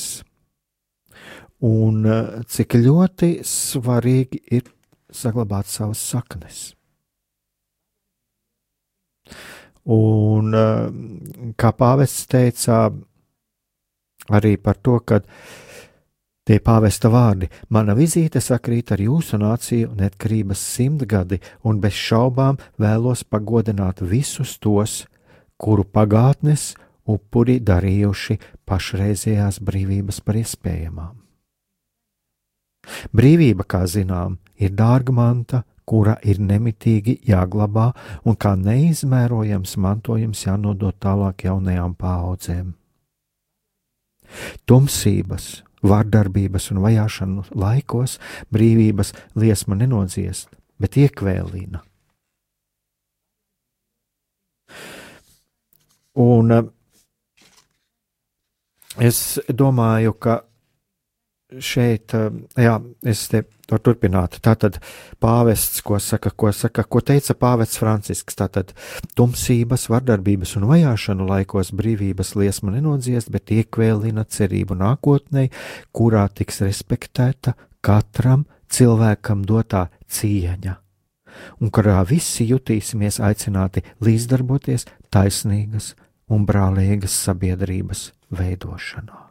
un 1.63 2.05
eh, 2.05 2.41
cik 2.47 2.77
ļoti 2.81 3.39
svarīgi 3.45 4.41
ir 4.57 4.67
saglabāt 5.11 5.69
savas 5.71 6.01
saknes. 6.03 6.73
Un 9.85 10.55
eh, 10.55 11.53
kā 11.55 11.71
pāvests 11.77 12.27
teica 12.27 12.89
arī 14.35 14.55
par 14.57 14.79
to, 14.81 14.99
ka 14.99 15.21
tie 16.45 16.59
pāvesta 16.59 17.09
vārdi- 17.09 17.49
mana 17.73 17.95
vizīte 17.95 18.41
sakrīt 18.41 18.91
ar 18.91 18.99
jūsu 18.99 19.37
nāciju 19.37 19.95
neatkarības 19.95 20.59
simtgadi, 20.59 21.39
un 21.63 21.79
bez 21.79 21.93
šaubām 21.93 22.57
vēlos 22.79 23.23
pagodināt 23.23 24.01
visus 24.01 24.57
tos, 24.57 25.05
kuru 25.57 25.83
pagātnes 25.83 26.75
upuri 27.07 27.59
darījuši 27.59 28.39
pašreizējās 28.65 29.59
brīvības 29.61 30.19
par 30.25 30.35
iespējamām. 30.35 31.24
Brīvība, 33.15 33.65
kā 33.67 33.85
zinām, 33.89 34.37
ir 34.57 34.73
dārga 34.77 35.13
manta, 35.15 35.63
kura 35.85 36.15
ir 36.25 36.39
nemitīgi 36.41 37.19
jāglabā 37.29 37.91
un 38.25 38.37
kā 38.41 38.55
neizmērojams 38.57 39.75
mantojums 39.77 40.45
jānodod 40.47 40.97
tālāk 41.01 41.45
jaunajām 41.45 41.93
paudzēm. 41.99 42.73
Tumsības, 44.65 45.49
vardarbības 45.85 46.71
un 46.73 46.81
vajāšanu 46.83 47.49
laikos 47.53 48.17
brīvības 48.53 49.13
liesma 49.37 49.77
nenodziest, 49.77 50.49
bet 50.81 50.97
iekvēlina. 50.97 51.83
Un 56.15 56.51
eh, 56.55 56.67
es 59.03 59.19
domāju, 59.51 60.15
ka 60.15 60.39
šeit, 61.59 62.13
eh, 62.13 62.29
jā, 62.57 62.79
es 63.03 63.27
te 63.29 63.43
varu 63.69 63.81
turpināt. 63.81 64.39
Tātad 64.45 64.79
pāvests, 65.21 65.81
ko 65.85 65.99
saka, 65.99 66.31
ko 66.31 66.51
saka, 66.51 66.83
ko 66.83 67.01
teica 67.01 67.35
pāvests 67.37 67.79
Francisks, 67.81 68.37
tātad 68.37 68.73
tumsības, 69.17 69.87
vardarbības 69.89 70.55
un 70.59 70.67
vajāšanu 70.69 71.27
laikos 71.29 71.71
brīvības 71.71 72.35
liesma 72.35 72.75
nenodziest, 72.75 73.31
bet 73.33 73.53
iekvēlina 73.53 74.25
cerību 74.25 74.77
nākotnē, 74.77 75.49
kurā 75.95 76.27
tiks 76.29 76.61
respektēta 76.65 77.55
katram 77.85 78.45
cilvēkam 78.69 79.45
dotā 79.45 79.87
cieņa, 80.09 80.77
un 81.61 81.71
kurā 81.73 82.01
visi 82.07 82.47
jutīsimies 82.49 83.21
aicināti 83.23 83.85
līdzdarboties 84.01 84.87
taisnīgas 85.13 85.93
un 86.29 86.45
brālīgas 86.49 87.13
sabiedrības 87.27 88.11
veidošanā. 88.33 89.24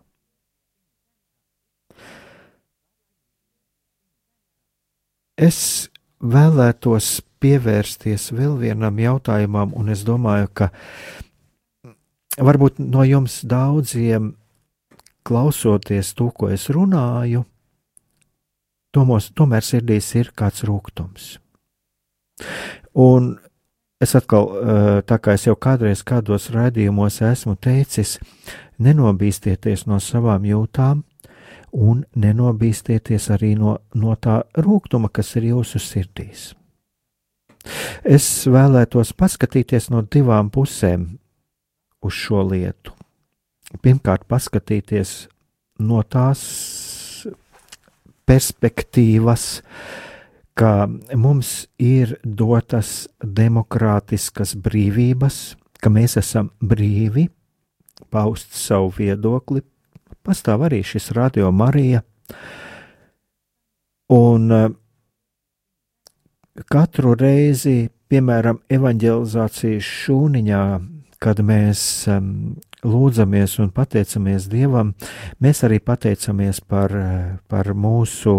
Es 5.34 5.90
vēlētos 6.22 7.18
pievērsties 7.42 8.30
vēl 8.32 8.56
vienam 8.60 8.98
jautājumam, 9.02 9.74
un 9.74 9.90
es 9.90 10.04
domāju, 10.06 10.48
ka 10.54 10.70
varbūt 12.38 12.78
no 12.78 13.02
jums 13.06 13.42
daudziem 13.42 14.34
klausoties 15.26 16.12
to, 16.14 16.30
ko 16.30 16.50
es 16.54 16.68
runāju, 16.70 17.44
tomos, 18.94 19.30
tomēr 19.34 19.64
sirdīs 19.66 20.12
ir 20.14 20.30
kāds 20.36 20.62
rūkums. 20.68 21.34
Un 22.94 23.34
es 24.00 24.14
atkal, 24.14 24.46
eh, 24.46 25.02
tā 25.02 25.18
kā 25.18 25.34
es 25.34 25.46
jau 25.48 25.56
kādreiz 25.56 26.04
kādos 26.06 26.50
raidījumos 26.54 27.20
esmu 27.26 27.56
teicis, 27.56 28.18
nenobīstieties 28.78 29.86
no 29.86 29.98
savām 29.98 30.46
jūtām, 30.46 31.02
un 31.74 32.04
nenobīstieties 32.14 33.30
arī 33.34 33.54
no, 33.58 33.78
no 33.98 34.14
tā 34.14 34.42
rūkuma, 34.54 35.10
kas 35.10 35.34
ir 35.40 35.50
jūsu 35.50 35.80
sirdīs. 35.82 36.52
Es 38.04 38.26
vēlētos 38.46 39.14
paskatīties 39.16 39.88
no 39.90 40.04
divām 40.04 40.50
pusēm 40.52 41.06
uz 42.04 42.14
šo 42.14 42.44
lietu. 42.46 42.92
Pirmkārt, 43.82 44.26
paskatīties 44.30 45.24
no 45.82 46.02
tās 46.06 46.44
perspektīvas, 48.28 49.62
ka 50.54 50.86
mums 51.18 51.66
ir 51.82 52.14
dotas 52.22 53.08
demokrātiskas 53.18 54.54
brīvības, 54.54 55.56
ka 55.82 55.90
mēs 55.90 56.18
esam 56.20 56.52
brīvi 56.62 57.26
paust 58.14 58.54
savu 58.54 58.92
viedokli. 59.00 59.64
Pastāv 60.24 60.62
arī 60.64 60.80
šis 60.80 61.10
radio 61.12 61.50
Marija. 61.52 62.00
Un 64.14 64.52
uh, 64.52 64.70
katru 66.72 67.12
reizi, 67.18 67.90
piemēram, 68.08 68.62
evanģelizācijas 68.72 69.84
šūniņā, 69.84 70.62
kad 71.20 71.42
mēs 71.44 71.82
um, 72.08 72.30
lūdzamies 72.88 73.58
un 73.60 73.68
pateicamies 73.76 74.48
Dievam, 74.52 74.94
mēs 75.44 75.60
arī 75.68 75.82
pateicamies 75.84 76.62
par, 76.72 76.94
par 77.48 77.72
mūsu 77.76 78.32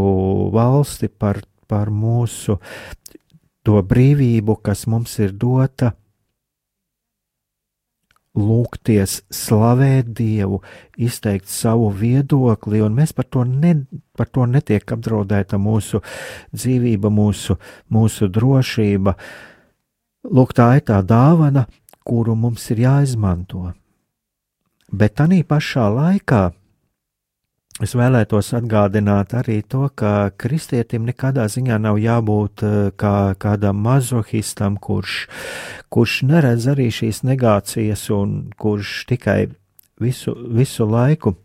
valsti, 0.57 1.09
par, 1.09 1.43
par 1.69 1.93
mūsu 1.93 2.57
to 3.65 3.77
brīvību, 3.93 4.57
kas 4.65 4.87
mums 4.89 5.19
ir 5.21 5.37
dota 5.37 5.93
lūgties, 8.35 9.21
slavēt 9.31 10.11
Dievu, 10.17 10.61
izteikt 10.97 11.47
savu 11.51 11.89
viedokli, 11.95 12.81
un 12.83 12.95
mēs 12.97 13.15
par 13.15 13.29
to, 13.31 13.45
ne, 13.47 13.75
par 14.17 14.29
to 14.31 14.45
netiek 14.49 14.95
apdraudēta 14.95 15.59
mūsu 15.61 16.01
dzīvība, 16.53 17.11
mūsu, 17.11 17.57
mūsu 17.91 18.29
drošība. 18.31 19.15
Lūk, 20.35 20.53
tā 20.57 20.69
ir 20.79 20.85
tā 20.89 20.99
dāvana, 21.05 21.65
kuru 22.05 22.35
mums 22.35 22.69
ir 22.73 22.83
jāizmanto. 22.85 23.71
Bet 24.91 25.17
tā 25.17 25.27
pašā 25.47 25.87
laikā 25.89 26.43
Es 27.83 27.91
vēlētos 27.91 28.53
atgādināt 28.55 29.33
arī 29.35 29.57
to, 29.67 29.89
ka 29.99 30.29
kristietim 30.39 31.03
nekādā 31.09 31.43
ziņā 31.51 31.75
nav 31.83 31.97
jābūt 31.99 32.63
eh, 32.63 32.75
kā 32.95 33.35
kādam 33.35 33.81
mazohistam, 33.83 34.77
kurš, 34.79 35.25
kurš 35.91 36.21
neredz 36.29 36.69
arī 36.71 36.87
šīs 36.87 37.25
negācijas 37.27 38.05
un 38.15 38.37
kurš 38.55 38.93
tikai 39.11 39.39
visu, 39.99 40.37
visu 40.55 40.87
laiku 40.87 41.35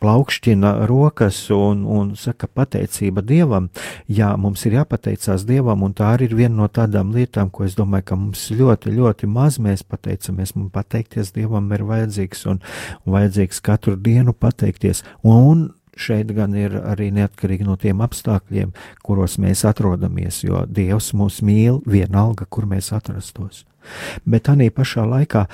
plaukšķina 0.00 0.72
rokas 0.88 1.38
un, 1.54 1.84
un 1.84 2.14
saka 2.18 2.48
pateicība 2.48 3.22
Dievam. 3.26 3.68
Jā, 4.08 4.32
mums 4.40 4.64
ir 4.66 4.78
jāpateicās 4.78 5.44
Dievam, 5.48 5.84
un 5.86 5.94
tā 5.96 6.14
arī 6.14 6.30
ir 6.30 6.36
viena 6.38 6.62
no 6.62 6.68
tādām 6.72 7.12
lietām, 7.16 7.50
ko 7.52 7.66
es 7.68 7.76
domāju, 7.78 8.08
ka 8.10 8.20
mums 8.20 8.46
ļoti, 8.54 8.94
ļoti 8.96 9.28
maz 9.30 9.60
mēs 9.62 9.84
pateicamies. 9.86 10.54
Mums 10.56 10.72
pateikties 10.74 11.34
Dievam 11.36 11.68
ir 11.76 11.84
vajadzīgs 11.88 12.46
un, 12.50 12.62
un 13.04 13.18
vajadzīgs 13.18 13.60
katru 13.64 13.96
dienu 14.00 14.34
pateikties. 14.36 15.04
Un 15.26 15.68
šeit 16.00 16.30
gan 16.36 16.54
ir 16.56 16.76
arī 16.80 17.10
neatkarīgi 17.14 17.66
no 17.66 17.76
tiem 17.80 18.00
apstākļiem, 18.04 18.72
kuros 19.04 19.36
mēs 19.42 19.66
atrodamies, 19.68 20.42
jo 20.46 20.64
Dievs 20.68 21.12
mūs 21.16 21.40
mīl 21.44 21.82
vienalga, 21.86 22.46
kur 22.48 22.68
mēs 22.70 22.92
atrastos. 22.96 23.66
Bet 24.28 24.46
tā 24.48 24.56
pašā 24.56 25.06
laikā 25.08 25.46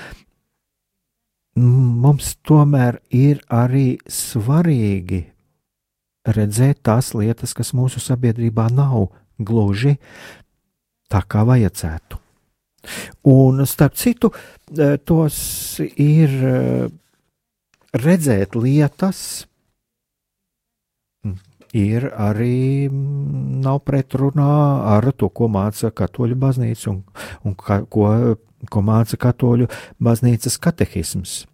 mums 1.56 2.34
tomēr 2.46 3.00
ir 3.14 3.40
arī 3.52 3.96
svarīgi 4.10 5.22
redzēt 6.26 6.82
tās 6.84 7.12
lietas, 7.14 7.54
kas 7.54 7.72
mūsu 7.76 8.02
sabiedrībā 8.02 8.68
nav 8.74 9.08
gluži 9.38 9.96
tā, 11.10 11.22
kā 11.22 11.44
vajadzētu. 11.46 12.20
Un 13.30 13.64
starp 13.66 13.96
citu, 13.98 14.30
eh, 14.78 14.96
tos 14.98 15.80
ir 15.80 16.30
eh, 16.30 16.88
redzēt 17.94 18.54
lietas, 18.54 19.46
ir 21.76 22.08
arī 22.14 22.88
nav 22.90 23.82
pretrunā 23.84 24.52
ar 24.96 25.10
to, 25.12 25.28
ko 25.28 25.48
māca 25.52 25.90
katoļu 25.90 26.38
baznīca 26.40 26.90
un, 26.92 27.02
un 27.44 27.56
ka, 27.58 27.82
ko, 27.90 28.36
ko 28.70 28.83
māca 28.87 29.18
katoļu 29.20 29.68
baznīcas 30.02 30.59
katehisms. 30.62 31.44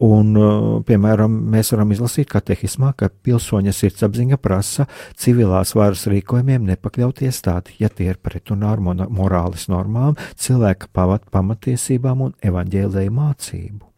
Un, 0.00 0.30
uh, 0.38 0.78
piemēram, 0.88 1.34
mēs 1.52 1.74
varam 1.74 1.90
izlasīt 1.92 2.30
katehismā, 2.32 2.94
ka 2.96 3.10
pilsoņa 3.10 3.74
sirdsapziņa 3.76 4.38
prasa 4.40 4.86
civilās 5.20 5.74
varas 5.76 6.06
rīkojumiem 6.08 6.64
nepakļauties 6.70 7.42
tādi, 7.44 7.76
ja 7.82 7.90
tie 7.92 8.08
ir 8.14 8.22
pretrunā 8.22 8.72
ar 8.72 8.80
morāles 8.80 9.68
normām, 9.68 10.16
cilvēka 10.40 10.88
pavat 10.96 11.28
pamatiesībām 11.34 12.24
un 12.30 12.34
evaņģēlēju 12.40 13.16
mācību. 13.18 13.90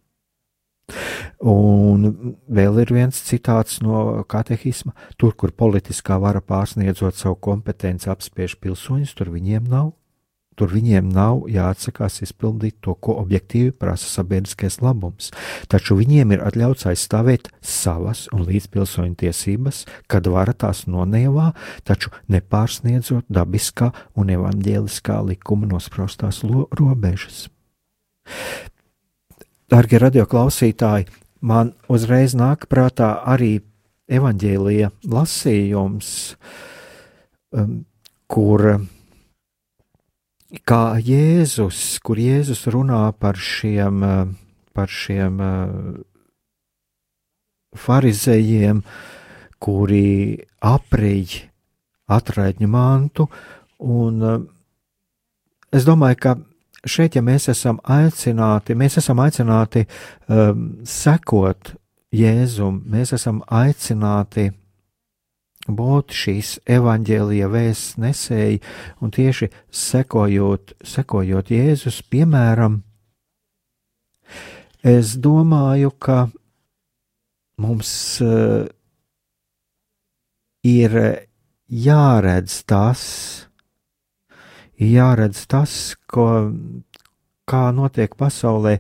Un 1.43 2.11
vēl 2.51 2.83
ir 2.83 2.93
viens 2.99 3.23
citāts 3.29 3.79
no 3.85 4.25
katehisma: 4.29 4.93
tur, 5.17 5.37
kur 5.39 5.55
politiskā 5.55 6.19
vara 6.21 6.43
pārsniedzot 6.43 7.15
savu 7.15 7.39
kompetenci 7.47 8.11
apspiež 8.11 8.59
pilsoņus, 8.59 9.15
tur 9.15 9.31
viņiem 9.31 9.71
nav. 9.71 9.93
Tur 10.59 10.73
viņiem 10.75 11.09
nav 11.13 11.47
jāatsakās 11.49 12.21
izpildīt 12.27 12.77
to, 12.85 12.95
ko 12.95 13.17
objektīvi 13.23 13.73
prasa 13.73 14.09
sabiedriskais 14.11 14.81
labums, 14.85 15.31
taču 15.73 15.97
viņiem 15.97 16.35
ir 16.37 16.45
atļauts 16.45 16.87
aizstāvēt 16.91 17.49
savas 17.65 18.27
un 18.37 18.45
līdzpilsoņu 18.49 19.17
tiesības, 19.25 19.85
kad 20.13 20.29
vara 20.29 20.53
tās 20.53 20.85
nonievā, 20.91 21.53
taču 21.89 22.13
nepārsniedzot 22.33 23.25
dabiskā 23.33 23.93
un 24.19 24.35
evaņģēliskā 24.37 25.19
likuma 25.33 25.71
nospraustās 25.73 26.43
robežas. 26.79 27.47
Darbie 29.73 30.03
radioklausītāji, 30.03 31.09
man 31.41 31.73
uzreiz 31.89 32.37
nāk 32.37 32.69
prātā 32.69 33.15
arī 33.25 33.63
evaņģēlīja 34.13 34.91
lasījums, 35.09 36.11
um, 37.57 37.79
kur 38.29 38.67
kā 40.69 40.99
Jēzus, 41.01 41.99
kur 42.05 42.21
Jēzus 42.21 42.67
runā 42.73 43.07
par 43.19 43.39
šiem, 43.41 44.03
uh, 44.05 44.29
par 44.77 44.93
šiem 44.93 45.41
uh, 45.41 45.67
farizējiem, 47.79 48.83
kuri 49.63 50.39
aprīj 50.61 51.43
atraitņu 52.13 52.69
mantu, 52.69 53.29
un 53.81 54.23
uh, 54.23 54.41
es 55.73 55.87
domāju, 55.89 56.21
ka 56.21 56.37
šeit, 56.85 57.17
ja 57.17 57.23
mēs 57.25 57.49
esam 57.53 57.81
aicināti, 57.85 58.77
mēs 58.77 58.99
esam 59.01 59.23
aicināti 59.23 59.87
um, 60.29 60.83
sekot 60.85 61.77
Jēzum, 62.13 62.83
mēs 62.93 63.15
esam 63.17 63.41
aicināti 63.49 64.51
būt 65.69 66.15
šīs 66.17 66.57
evaņģēlīja 66.67 67.49
vēstnesēji 67.53 68.61
un 69.03 69.13
tieši 69.15 69.49
sekojot, 69.71 70.75
sekojot 70.83 71.53
Jēzus 71.55 72.03
piemēram, 72.11 72.81
es 74.83 75.15
domāju, 75.23 75.93
ka 76.03 76.27
mums 77.63 77.93
uh, 78.25 78.67
ir 80.67 80.99
jāredz 81.71 82.63
tas, 82.67 83.03
jāredz 84.83 85.47
tas, 85.47 85.97
ko, 86.11 86.51
kā 87.47 87.69
notiek 87.75 88.15
pasaulē 88.19 88.79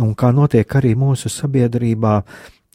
un 0.00 0.12
kā 0.16 0.32
notiek 0.32 0.76
arī 0.78 0.94
mūsu 0.98 1.30
sabiedrībā. 1.32 2.20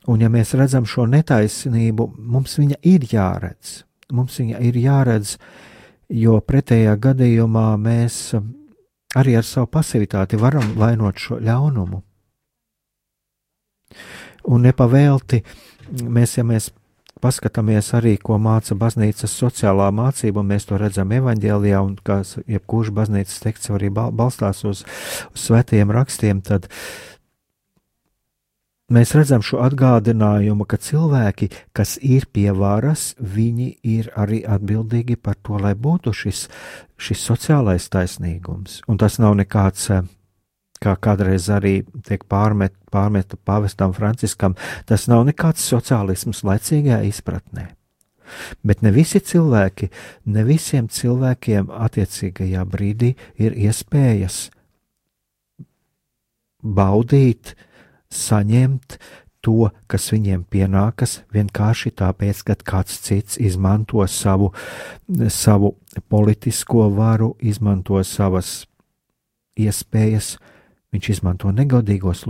Un, 0.09 0.21
ja 0.23 0.31
mēs 0.33 0.55
redzam 0.57 0.87
šo 0.89 1.05
netaisnību, 1.09 2.07
mums 2.17 2.57
viņa 2.57 2.79
ir 2.89 3.05
jāredz. 3.11 3.81
Mums 4.11 4.39
viņa 4.41 4.61
ir 4.65 4.79
jāredz, 4.81 5.35
jo 6.09 6.39
pretējā 6.41 6.95
gadījumā 6.99 7.67
mēs 7.79 8.33
arī 9.15 9.37
ar 9.37 9.45
savu 9.45 9.69
pasivitāti 9.71 10.39
varam 10.41 10.73
vainot 10.79 11.21
šo 11.21 11.37
ļaunumu. 11.43 12.01
Un 14.49 14.65
nepavēlti 14.65 15.43
mēs, 16.09 16.37
ja 16.39 16.45
mēs 16.47 16.71
paskatāmies 17.21 17.91
arī, 17.97 18.15
ko 18.17 18.39
māca 18.41 18.75
baznīcas 18.77 19.33
sociālā 19.37 19.91
mācība, 19.93 20.41
un 20.41 20.49
mēs 20.49 20.65
to 20.69 20.79
redzam 20.81 21.11
evaņģēlijā, 21.13 21.81
un 21.85 21.93
kā 22.01 22.21
jebkurš 22.49 22.89
baznīcas 22.97 23.43
teksts 23.43 23.73
arī 23.75 23.91
balstās 23.93 24.63
uz, 24.65 24.83
uz 25.29 25.45
svētajiem 25.45 25.93
rakstiem, 25.93 26.41
tad 26.41 26.69
mēs 28.93 29.13
redzam 29.17 29.43
šo 29.45 29.61
atgādinājumu, 29.65 30.67
ka 30.69 30.79
cilvēki, 30.81 31.49
kas 31.75 31.97
ir 32.01 32.27
pie 32.33 32.49
varas, 32.55 33.11
viņi 33.19 33.69
ir 33.87 34.11
arī 34.19 34.43
atbildīgi 34.45 35.17
par 35.17 35.39
to, 35.41 35.59
lai 35.61 35.73
būtu 35.75 36.13
šis, 36.15 36.47
šis 36.99 37.27
sociālais 37.31 37.89
taisnīgums. 37.91 38.81
Un 38.91 38.99
tas 39.01 39.19
nav 39.21 39.37
nekāds 39.39 39.89
kā 40.81 40.95
kādreiz 40.97 41.47
arī 41.53 41.81
tiek 42.07 42.23
pārmet, 42.29 42.73
pārmeta 42.91 43.37
pavestam 43.37 43.93
Franciskam, 43.93 44.55
tas 44.89 45.05
nav 45.11 45.27
nekāds 45.27 45.63
sociālisms 45.69 46.41
laicīgajā 46.47 47.03
izpratnē. 47.11 47.67
Bet 48.63 48.81
ne 48.81 48.93
visi 48.95 49.19
cilvēki, 49.19 49.91
ne 50.31 50.45
visiem 50.47 50.87
cilvēkiem 50.87 51.69
attiecīgajā 51.69 52.63
brīdī 52.65 53.11
ir 53.43 53.57
iespējas 53.67 54.45
baudīt, 56.61 57.55
saņemt 58.11 58.97
to, 59.41 59.71
kas 59.89 60.11
viņiem 60.13 60.43
pienākas, 60.51 61.21
vienkārši 61.33 61.93
tāpēc, 61.97 62.43
ka 62.45 62.55
kāds 62.61 62.99
cits 63.01 63.39
izmanto 63.41 64.05
savu, 64.05 64.51
savu 65.33 65.75
politisko 66.13 66.91
varu, 66.93 67.33
izmanto 67.41 68.03
savas 68.05 68.67
iespējas, 69.57 70.35
Viņš 70.91 71.07
izmanto 71.13 71.51
negodīgos 71.55 72.25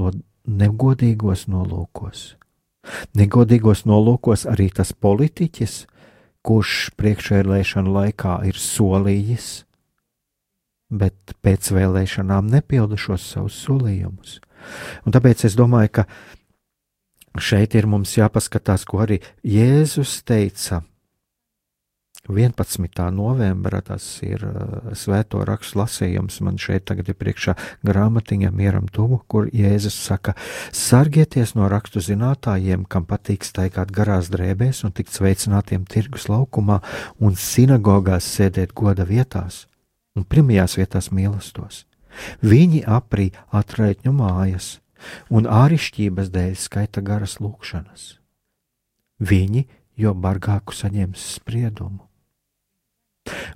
negodīgos 0.46 1.48
nolūkos. 1.50 2.36
Negodīgos 3.18 3.84
nolūkos 3.90 4.46
arī 4.50 4.70
tas 4.74 4.94
politiķis, 4.94 5.86
kurš 6.46 6.92
priekšvēlēšana 6.98 7.94
laikā 7.98 8.38
ir 8.50 8.58
solījis, 8.58 9.50
bet 10.94 11.36
pēc 11.46 11.72
vēlēšanām 11.74 12.50
nepilda 12.54 12.98
šos 13.02 13.26
savus 13.34 13.58
solījumus. 13.66 14.40
Un 15.06 15.16
tāpēc 15.16 15.46
es 15.50 15.58
domāju, 15.60 16.02
ka 16.02 16.08
šeit 17.42 17.76
ir 17.80 17.88
mums 17.88 18.18
jāpaskatās, 18.18 18.86
ko 18.88 19.04
arī 19.06 19.22
Jēzus 19.48 20.20
teica 20.28 20.84
11. 22.30 23.12
novembra 23.12 23.82
tas 23.82 24.04
ir 24.22 24.44
uh, 24.46 24.94
svēto 24.94 25.42
rakstu 25.46 25.80
lasījums. 25.82 26.38
Man 26.46 26.60
šeit 26.62 26.86
tagad 26.86 27.10
ir 27.10 27.18
priekšā 27.18 27.56
grāmatiņa 27.88 28.52
mieram 28.54 28.86
tuvu, 28.94 29.22
kur 29.28 29.50
Jēzus 29.50 29.98
saka: 29.98 30.36
Sargieties 30.72 31.56
no 31.58 31.70
rakstu 31.72 32.04
zinātājiem, 32.04 32.86
kam 32.86 33.08
patīk 33.10 33.46
staigāt 33.48 33.92
garās 33.92 34.30
drēbēs 34.34 34.84
un 34.86 34.94
tikt 34.94 35.16
sveicinātiem 35.18 35.88
tirgus 35.90 36.30
laukumā 36.30 36.82
un 37.20 37.36
sinagogās 37.36 38.30
sēdēt 38.38 38.76
goda 38.78 39.08
vietās 39.08 39.66
un 40.16 40.28
pirmajās 40.28 40.78
vietās 40.78 41.10
mīlestos. 41.12 41.86
Viņi 42.42 42.84
aprī 42.88 43.32
atraitņu 43.52 44.14
mājas 44.16 44.78
un 45.34 45.48
ārišķības 45.50 46.30
dēļ 46.34 46.56
skaita 46.60 47.02
garas 47.06 47.40
lūkšanas. 47.42 48.08
Viņi 49.22 49.66
jo 50.02 50.14
bargāku 50.18 50.76
saņems 50.76 51.26
spriedumu. 51.38 52.08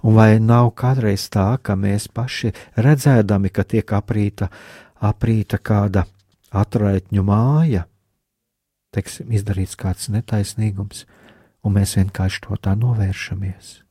Un 0.06 0.14
vai 0.14 0.38
nav 0.40 0.70
kādreiz 0.78 1.26
tā, 1.34 1.56
ka 1.58 1.74
mēs 1.80 2.06
paši 2.14 2.52
redzēdami, 2.78 3.50
ka 3.50 3.66
tiek 3.66 3.94
aprīta, 3.98 4.52
aprīta 5.02 5.58
kāda 5.58 6.06
atraitņu 6.54 7.24
māja, 7.26 7.88
teiksim, 8.94 9.34
izdarīts 9.34 9.74
kāds 9.80 10.12
netaisnīgums, 10.14 11.08
un 11.66 11.80
mēs 11.80 11.98
vienkārši 11.98 12.46
to 12.46 12.60
tā 12.62 12.76
novēršamies? 12.78 13.85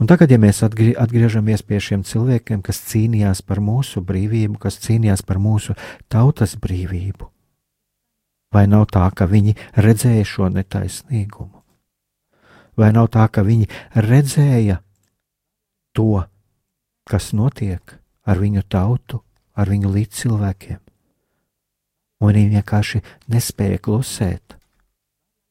Un 0.00 0.08
tagad, 0.10 0.30
ja 0.32 0.38
mēs 0.40 0.62
atgriežamies 0.64 1.62
pie 1.66 1.78
šiem 1.82 2.02
cilvēkiem, 2.06 2.62
kas 2.66 2.82
cīnījās 2.90 3.42
par 3.46 3.60
mūsu 3.62 4.02
brīvību, 4.04 4.58
kas 4.62 4.80
cīnījās 4.82 5.22
par 5.26 5.38
mūsu 5.42 5.76
tautas 6.10 6.56
brīvību, 6.60 7.30
vai 8.54 8.66
nav 8.70 8.88
tā, 8.90 9.06
ka 9.14 9.28
viņi 9.30 9.56
redzēja 9.78 10.26
šo 10.26 10.50
netaisnīgumu? 10.54 11.62
Vai 12.78 12.90
nav 12.96 13.10
tā, 13.12 13.26
ka 13.28 13.44
viņi 13.44 13.68
redzēja 13.94 14.80
to, 15.94 16.24
kas 17.10 17.32
notiek 17.36 17.98
ar 18.24 18.38
viņu 18.40 18.62
tautu, 18.70 19.20
ar 19.58 19.70
viņu 19.70 19.90
līdzcilvēkiem, 19.92 20.78
un 22.20 22.36
viņi 22.36 22.54
vienkārši 22.56 23.02
nespēja 23.32 23.80
klusēt, 23.82 24.56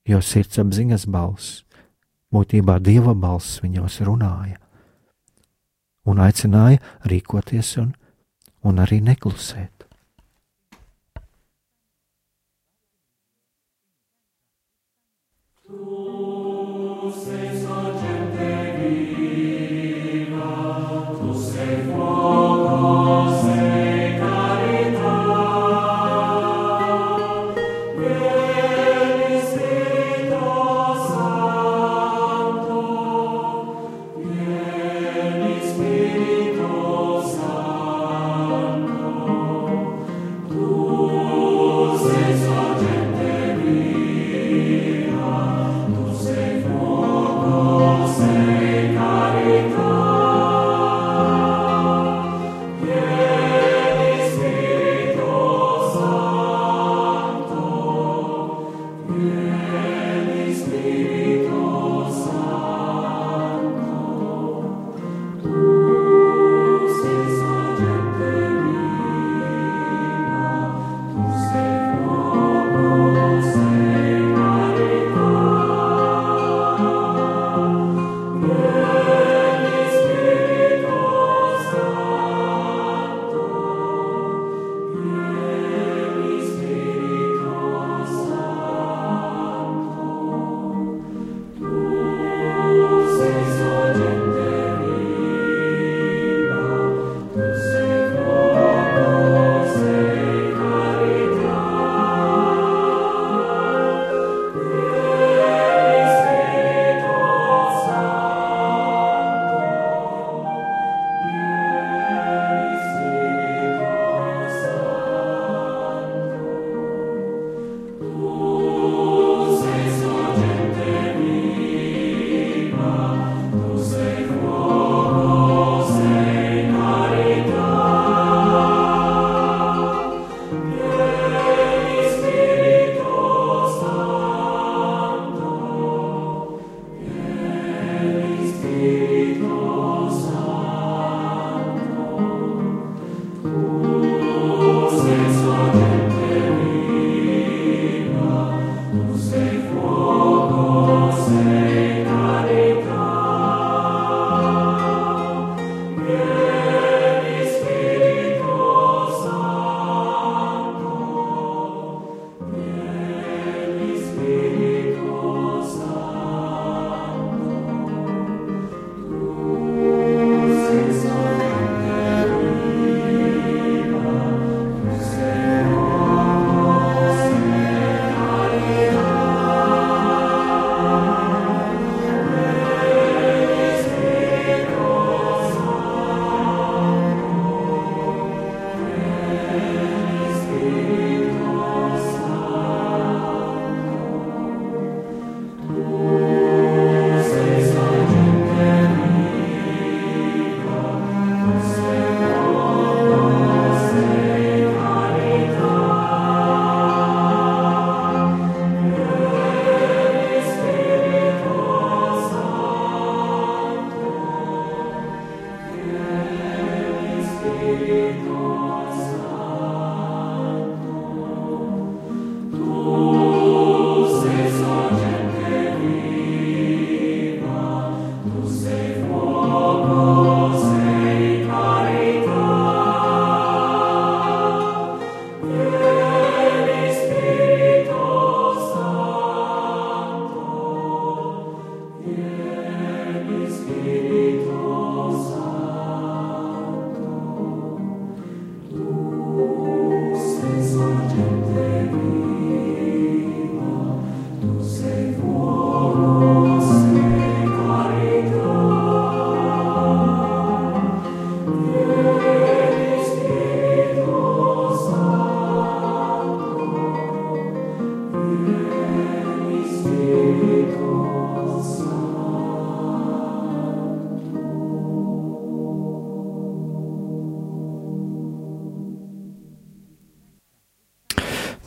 jo 0.10 0.22
sirdsapziņas 0.24 1.06
balss, 1.12 1.64
būtībā 2.34 2.80
dieva 2.84 3.16
balss 3.18 3.62
viņos 3.64 4.02
runāja 4.08 4.60
un 6.10 6.22
aicināja 6.26 6.80
rīkoties 7.10 7.76
un, 7.82 7.94
un 8.66 8.82
arī 8.82 9.00
neklusēt. 9.06 9.79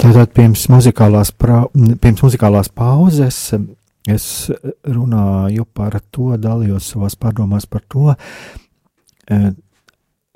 Tātad 0.02 0.32
pirms 0.34 0.64
muzikālās, 0.66 1.30
pra, 1.38 1.60
pirms 1.72 2.24
muzikālās 2.24 2.66
pauzes 2.74 3.36
es 4.10 4.24
runāju 4.82 5.62
par 5.70 5.94
to, 6.10 6.32
dalījos 6.42 6.88
savās 6.90 7.14
pārdomās 7.14 7.68
par 7.70 7.84
to, 7.86 8.16
e, 9.30 9.38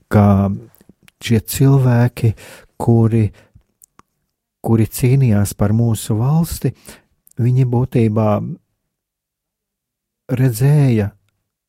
ka 0.06 0.26
šie 1.18 1.40
cilvēki, 1.42 2.30
kuri, 2.78 3.24
kuri 4.62 4.86
cīnījās 4.86 5.56
par 5.58 5.74
mūsu 5.74 6.14
valsti, 6.20 6.70
viņi 7.42 7.66
būtībā 7.66 8.30
redzēja, 10.30 11.10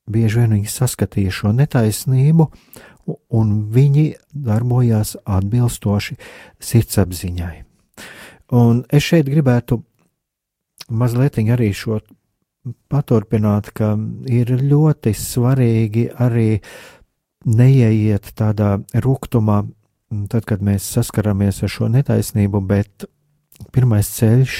bieži 0.05 0.43
vien 0.43 0.59
viņi 0.59 0.75
saskatīja 0.77 1.33
šo 1.33 1.57
netaisnību, 1.57 2.51
un 3.33 3.55
viņi 3.73 4.11
darbojās 4.29 5.17
atbilstoši 5.25 6.19
sirdsapziņai. 6.61 7.66
Un 8.55 8.83
es 8.93 9.03
šeit 9.03 9.27
gribētu 9.27 9.81
mazliet 10.89 11.39
arī 11.39 11.73
šo 11.75 11.99
paturpināt, 12.91 13.71
ka 13.75 13.95
ir 14.27 14.51
ļoti 14.63 15.13
svarīgi 15.15 16.07
arī 16.15 16.61
neieiet 17.47 18.31
tādā 18.35 18.77
rūkumā, 18.95 19.61
tad, 20.31 20.47
kad 20.47 20.63
mēs 20.63 20.87
saskaramies 20.95 21.63
ar 21.63 21.71
šo 21.71 21.87
netaisnību, 21.91 22.61
bet 22.67 23.07
pirmais 23.75 24.07
ceļš, 24.15 24.59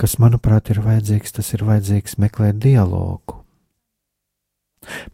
kas 0.00 0.16
manuprāt 0.20 0.72
ir 0.72 0.80
vajadzīgs, 0.84 1.36
tas 1.36 1.52
ir 1.56 1.64
vajadzīgs 1.64 2.18
meklēt 2.20 2.60
dialogu 2.60 3.40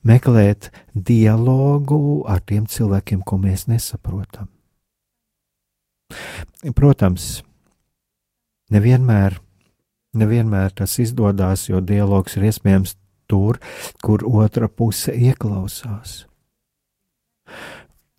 meklēt 0.07 0.70
dialogu 0.95 2.22
ar 2.28 2.43
tiem 2.47 2.66
cilvēkiem, 2.70 3.22
ko 3.26 3.39
mēs 3.43 3.66
nesaprotam. 3.70 4.49
Protams, 6.76 7.43
nevienmēr, 8.74 9.38
nevienmēr 10.16 10.74
tas 10.80 10.98
izdodas, 11.02 11.68
jo 11.70 11.80
dialogs 11.84 12.36
ir 12.38 12.48
iespējams 12.50 12.96
tur, 13.30 13.60
kur 14.02 14.24
otra 14.26 14.68
puse 14.68 15.14
ieklausās. 15.14 16.24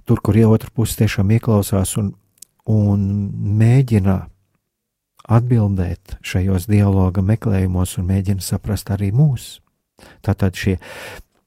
Tur, 0.08 0.24
kur 0.24 0.40
otra 0.48 0.72
puse 0.74 0.96
tiešām 1.02 1.34
ieklausās 1.36 1.98
un, 2.00 2.14
un 2.72 3.08
mēģina 3.60 4.22
atbildēt 5.28 6.16
šajos 6.24 6.70
dialoga 6.72 7.24
meklējumos 7.26 7.98
un 8.00 8.08
mēģina 8.08 8.44
saprast 8.44 8.94
arī 8.96 9.12
mūs. 9.12 9.58
Tātad 10.24 10.56
šie 10.56 10.78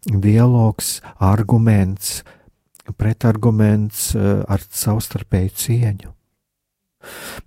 dialogs, 0.05 0.99
arguments, 1.17 2.21
pretarguments 2.99 4.11
eh, 4.17 4.43
ar 4.49 4.65
savstarpēju 4.65 5.57
cieņu. 5.57 6.15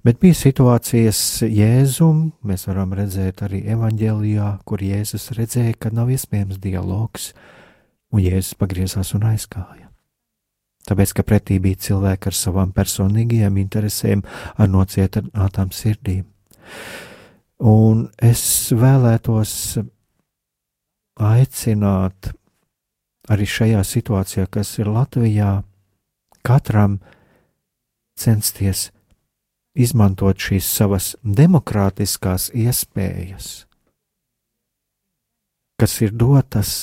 Bet 0.03 0.19
bija 0.19 0.35
situācijas 0.35 1.19
Jēzum, 1.47 2.33
mēs 2.43 2.65
varam 2.67 2.91
redzēt 2.97 3.39
arī 3.45 3.61
evanģēlijā, 3.71 4.49
kur 4.67 4.81
Jēzus 4.83 5.29
redzēja, 5.37 5.77
ka 5.79 5.93
nav 5.95 6.11
iespējams 6.11 6.59
dialogs, 6.59 7.29
un 8.11 8.19
Jēzus 8.19 8.57
pagriezās 8.59 9.13
un 9.15 9.23
aizgāja. 9.29 9.87
Tāpēc, 10.83 11.13
ka 11.15 11.23
pretī 11.23 11.61
bija 11.63 11.79
cilvēki 11.85 12.27
ar 12.27 12.35
savām 12.35 12.73
personīgajām 12.75 13.61
interesēm, 13.61 14.25
ar 14.59 14.67
nocietinātām 14.67 15.71
sirdīm. 15.71 16.25
Un 17.63 18.09
es 18.19 18.43
vēlētos 18.75 19.53
aicināt 21.23 22.33
arī 23.31 23.47
šajā 23.47 23.85
situācijā, 23.87 24.49
kas 24.51 24.73
ir 24.83 24.91
Latvijā, 24.91 25.53
katram 26.43 26.99
censties 28.19 28.89
izmantot 29.73 30.37
šīs 30.37 30.67
savas 30.69 31.13
demokrātiskās 31.23 32.49
iespējas, 32.53 33.65
kas 35.81 35.95
ir 36.05 36.13
dotas, 36.13 36.73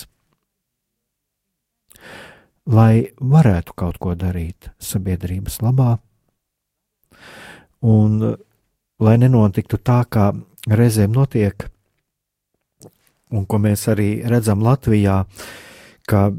lai 2.67 3.11
varētu 3.21 3.75
kaut 3.79 3.99
ko 4.03 4.15
darīt 4.19 4.71
sabiedrības 4.83 5.61
labā, 5.63 5.97
un 7.87 8.19
lai 9.01 9.17
nenotiktu 9.23 9.79
tā, 9.79 10.03
kā 10.05 10.33
reizēm 10.69 11.15
notiek, 11.15 11.71
un 13.31 13.47
ko 13.47 13.63
mēs 13.63 13.87
arī 13.89 14.11
redzam 14.27 14.63
Latvijā, 14.67 15.23
ka 16.11 16.31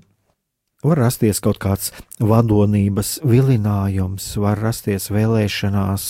var 0.84 1.00
rasties 1.00 1.40
kaut 1.40 1.60
kāds 1.62 1.92
vadonības 2.20 3.22
vilinājums, 3.24 4.36
var 4.42 4.60
rasties 4.60 5.10
vēlēšanās 5.14 6.06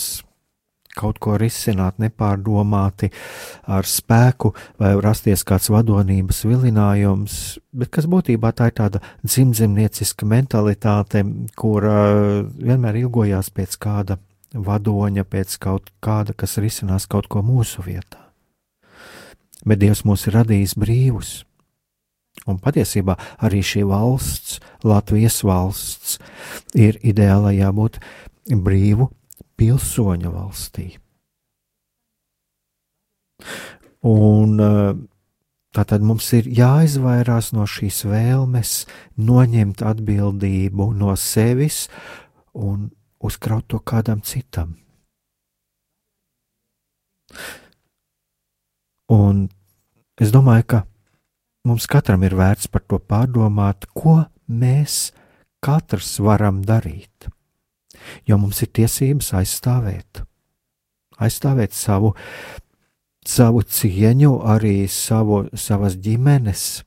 kaut 0.98 1.20
ko 1.24 1.38
risināt 1.39 2.00
nepārdomāti 2.02 3.12
ar 3.72 3.88
spēku, 3.88 4.54
vai 4.82 4.94
rasties 5.04 5.46
kāds 5.48 5.72
vadonības 5.74 6.44
vilinājums, 6.48 7.38
bet 7.72 7.92
kas 7.94 8.10
būtībā 8.12 8.54
tā 8.56 8.72
ir 8.72 8.78
tāda 8.80 9.04
dzimzemnieciska 9.24 10.28
mentalitāte, 10.28 11.24
kura 11.60 12.42
vienmēr 12.58 13.04
ilgojās 13.04 13.52
pēc 13.56 13.78
kāda 13.82 14.20
vadoņa, 14.52 15.24
pēc 15.24 15.56
kaut 15.64 15.94
kāda, 16.04 16.36
kas 16.36 16.60
risinās 16.60 17.08
kaut 17.08 17.32
ko 17.32 17.44
mūsu 17.46 17.86
vietā. 17.86 18.20
Bet 19.66 19.80
Dievs 19.80 20.04
mūs 20.10 20.26
ir 20.28 20.39
radījis 20.39 20.74
brīvus 20.82 21.39
Un 22.50 22.58
patiesībā 22.62 23.18
arī 23.46 23.62
šī 23.66 23.84
valsts, 23.86 24.60
Latvijas 24.88 25.42
valsts, 25.46 26.18
ir 26.74 26.98
ideālai 27.06 27.60
jābūt 27.60 28.00
brīvu 28.50 29.12
pilsoņu 29.62 30.34
valstī. 30.34 30.88
Un 34.09 34.57
eh, 34.62 34.93
tātad 35.76 36.05
mums 36.05 36.32
ir 36.38 36.49
jāizvairās 36.49 37.51
no 37.53 37.68
šīs 37.70 38.01
vēlmes 38.09 38.74
noņemt 39.22 39.84
atbildību 39.86 40.88
no 40.97 41.14
sevis 41.14 41.86
un 42.57 42.89
uzkraut 43.22 43.68
to 43.70 43.80
kādam 43.86 44.24
citam. 44.26 44.74
Un 49.12 49.45
es 50.18 50.34
domāju, 50.34 50.66
ka 50.74 50.80
mums 51.68 51.86
katram 51.86 52.26
ir 52.26 52.34
vērts 52.39 52.72
par 52.72 52.82
to 52.89 52.97
pārdomāt, 52.97 53.86
ko 53.93 54.24
mēs 54.49 55.12
katrs 55.62 56.18
varam 56.24 56.64
darīt. 56.66 57.30
Jo 58.30 58.38
mums 58.41 58.62
ir 58.64 58.72
tiesības 58.74 59.34
aizstāvēt, 59.41 60.24
aizstāvēt 61.22 61.76
savu, 61.78 62.14
savu 63.28 63.62
cieņu, 63.62 64.34
arī 64.56 64.88
savu, 64.89 65.45
savas 65.54 65.97
ģimenes. 66.02 66.84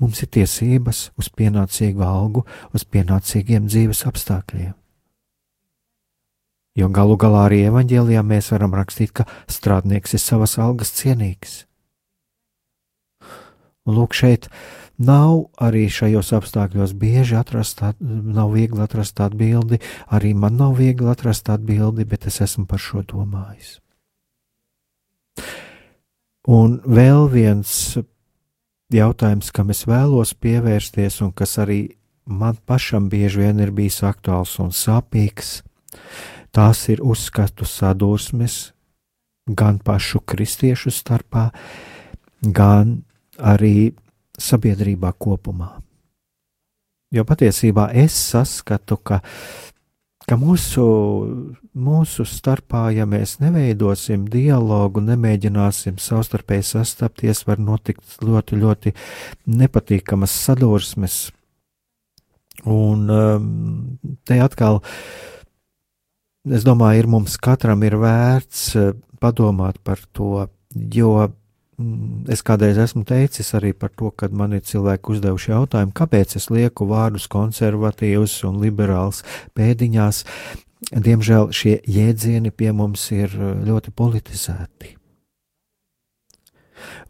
Mums 0.00 0.20
ir 0.22 0.28
tiesības 0.28 1.10
uz 1.16 1.30
pienācīgu 1.32 2.02
algu, 2.04 2.44
uz 2.76 2.84
pienācīgiem 2.84 3.68
dzīves 3.70 4.04
apstākļiem. 4.08 4.74
Jo 6.76 6.90
galu 6.92 7.16
galā 7.16 7.46
arī 7.48 7.62
evanģēlijā 7.70 8.20
mēs 8.20 8.50
varam 8.52 8.74
rakstīt, 8.76 9.14
ka 9.16 9.24
strādnieks 9.48 10.12
ir 10.12 10.20
savas 10.20 10.58
algas 10.60 10.92
cienīgs. 10.98 11.62
Un 13.86 13.96
lūk, 13.96 14.12
šeit 14.18 14.50
nav 14.98 15.46
arī 15.60 15.86
šajos 15.92 16.32
apstākļos 16.36 16.94
bieži 16.96 17.36
atrast, 17.36 17.82
nav 18.00 18.54
viegli 18.54 18.82
atrast 18.82 19.20
atbildi, 19.20 19.80
arī 20.08 20.34
man 20.34 20.56
nav 20.56 20.76
viegli 20.80 21.08
atrast 21.10 21.50
atbildi, 21.52 22.06
bet 22.08 22.26
es 22.26 22.40
esmu 22.40 22.66
par 22.66 22.80
šo 22.82 23.02
domājis. 23.06 23.78
Un 26.46 26.78
vēl 26.86 27.26
viens 27.28 27.98
jautājums, 28.94 29.50
kam 29.50 29.72
es 29.74 29.82
vēlos 29.88 30.32
pievērsties, 30.38 31.20
un 31.26 31.32
kas 31.34 31.56
arī 31.58 31.96
man 32.24 32.56
pašam 32.66 33.10
bieži 33.10 33.42
vien 33.42 33.60
ir 33.60 33.72
bijis 33.74 34.02
aktuāls 34.06 34.54
un 34.62 34.70
sāpīgs, 34.70 35.60
tās 36.54 36.86
ir 36.88 37.02
uzskatu 37.02 37.66
sadursmes 37.66 38.70
gan 39.46 39.78
pašu 39.78 40.22
kristiešu 40.26 40.90
starpā, 40.94 41.50
gan 42.42 43.02
arī 43.38 43.92
sabiedrībā 44.38 45.12
kopumā. 45.18 45.76
Jo 47.14 47.22
patiesībā 47.26 47.88
es 47.94 48.16
saskatu, 48.32 48.98
ka, 48.98 49.20
ka 50.26 50.38
mūsu, 50.40 50.84
mūsu 51.78 52.26
starpā, 52.26 52.88
ja 52.96 53.06
mēs 53.06 53.36
neveidosim 53.40 54.26
dialogu, 54.30 55.04
nemēģināsim 55.06 56.00
savstarpēji 56.02 56.66
sastapties, 56.72 57.44
var 57.46 57.62
notikt 57.62 58.18
ļoti, 58.26 58.58
ļoti 58.64 58.94
nepatīkamas 59.62 60.34
sadursmes. 60.48 61.20
Un 62.66 63.06
um, 63.12 63.48
te 64.26 64.40
atkal, 64.42 64.80
es 66.50 66.66
domāju, 66.66 67.04
ir 67.04 67.10
mums 67.12 67.36
katram 67.38 67.84
ir 67.86 67.94
vērts 68.02 68.68
uh, 68.80 68.94
padomāt 69.22 69.78
par 69.84 70.02
to, 70.16 70.48
jo 70.74 71.28
es 72.32 72.42
kādreiz 72.46 72.78
esmu 72.80 73.04
teicis 73.08 73.52
arī 73.56 73.72
par 73.76 73.92
to, 73.92 74.10
kad 74.10 74.32
man 74.32 74.54
ir 74.56 74.64
cilvēki 74.64 75.12
uzdevuši 75.12 75.52
jautājumu, 75.52 75.92
kāpēc 75.96 76.36
es 76.38 76.48
lieku 76.50 76.88
vārdus 76.88 77.28
konservatīvs 77.32 78.38
un 78.48 78.62
liberāls 78.62 79.22
pēdiņās. 79.56 80.24
diemžēl 80.92 81.50
šie 81.52 81.80
jēdzieni 81.88 82.50
pie 82.52 82.72
mums 82.72 83.10
ir 83.12 83.32
ļoti 83.36 83.92
politizēti. 83.96 84.96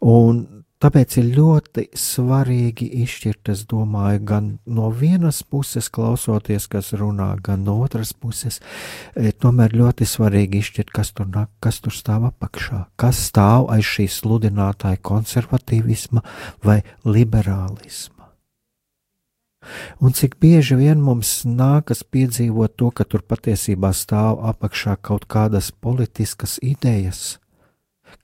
Un 0.01 0.56
Tāpēc 0.77 1.15
ir 1.17 1.29
ļoti 1.33 1.83
svarīgi 1.97 2.85
izšķirt, 3.01 3.49
es 3.49 3.63
domāju, 3.65 4.19
gan 4.29 4.49
no 4.69 4.91
vienas 4.93 5.39
puses 5.41 5.87
klausoties, 5.89 6.67
kas 6.69 6.91
runā, 6.93 7.31
gan 7.41 7.63
no 7.65 7.79
otras 7.81 8.11
puses. 8.13 8.59
E, 9.17 9.31
tomēr 9.33 9.73
ļoti 9.73 10.05
svarīgi 10.05 10.61
izšķirt, 10.61 10.91
kas 10.93 11.09
tur, 11.17 11.25
nāk, 11.33 11.49
kas 11.65 11.81
tur 11.81 11.95
stāv 11.97 12.27
apakšā, 12.29 12.83
kas 12.93 13.23
stāv 13.31 13.71
aiz 13.73 13.89
šī 13.89 14.05
sludinātāja 14.19 15.01
konservatīvisma 15.01 16.21
vai 16.61 16.83
liberālisma. 17.09 18.29
Un 19.97 20.13
cik 20.13 20.37
bieži 20.37 20.77
vien 20.77 21.01
mums 21.01 21.41
nākas 21.41 22.05
piedzīvot 22.05 22.77
to, 22.77 22.93
ka 22.93 23.01
tur 23.09 23.25
patiesībā 23.25 23.89
stāv 23.97 24.43
apakšā 24.53 24.99
kaut 25.01 25.25
kādas 25.25 25.73
politiskas 25.73 26.59
idejas, 26.61 27.39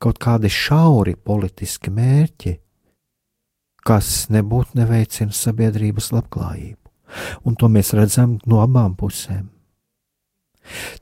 kaut 0.03 0.19
kādi 0.21 0.51
šauri 0.51 1.15
politiski 1.15 1.91
mērķi, 1.93 2.57
kas 3.87 4.27
nebūtu 4.33 4.79
neveicina 4.79 5.35
sabiedrības 5.35 6.11
labklājību. 6.15 6.79
Un 7.47 7.57
to 7.59 7.69
mēs 7.69 7.93
redzam 7.95 8.37
no 8.49 8.61
abām 8.63 8.95
pusēm. 8.97 9.49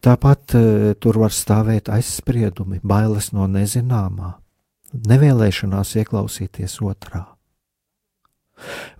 Tāpat 0.02 0.56
uh, 0.58 0.64
tur 0.98 1.20
var 1.22 1.34
stāvēt 1.34 1.92
aizspriedumi, 1.94 2.80
bailes 2.82 3.30
no 3.36 3.46
nezināmā, 3.48 4.34
nevēlēšanās 5.08 5.94
ieklausīties 6.02 6.80
otrā. 6.82 7.28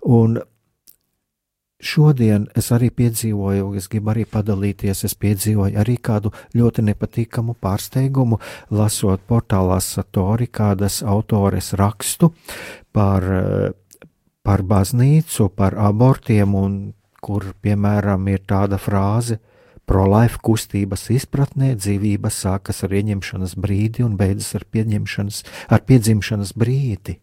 Un 0.06 0.38
Šodien 1.82 2.46
es 2.54 2.70
arī 2.70 2.92
piedzīvoju, 2.94 3.72
es 3.74 3.88
gribu 3.90 4.12
arī 4.12 4.22
padalīties, 4.30 5.02
es 5.08 5.16
piedzīvoju 5.18 5.80
arī 5.82 5.96
kādu 5.98 6.30
ļoti 6.54 6.84
nepatīkamu 6.86 7.56
pārsteigumu, 7.58 8.38
lasot 8.70 9.24
portālā 9.26 9.80
Satori 9.82 10.46
kādas 10.46 11.00
autores 11.02 11.72
rakstu 11.74 12.30
par, 12.94 13.26
par 14.46 14.62
baznīcu, 14.62 15.48
par 15.58 15.74
abortiem, 15.74 16.54
un 16.54 16.76
kur, 17.22 17.50
piemēram, 17.62 18.30
ir 18.30 18.46
tāda 18.46 18.78
frāze, 18.78 19.40
Pro-life 19.82 20.38
kustības 20.46 21.08
izpratnē 21.10 21.72
dzīvība 21.74 22.30
sākas 22.30 22.84
ar 22.86 22.92
ieņemšanas 22.94 23.56
brīdi 23.58 24.04
un 24.06 24.14
beidzas 24.16 24.54
ar, 24.60 24.64
ar 25.74 25.82
piedzimšanas 25.88 26.54
brīdi. 26.54 27.16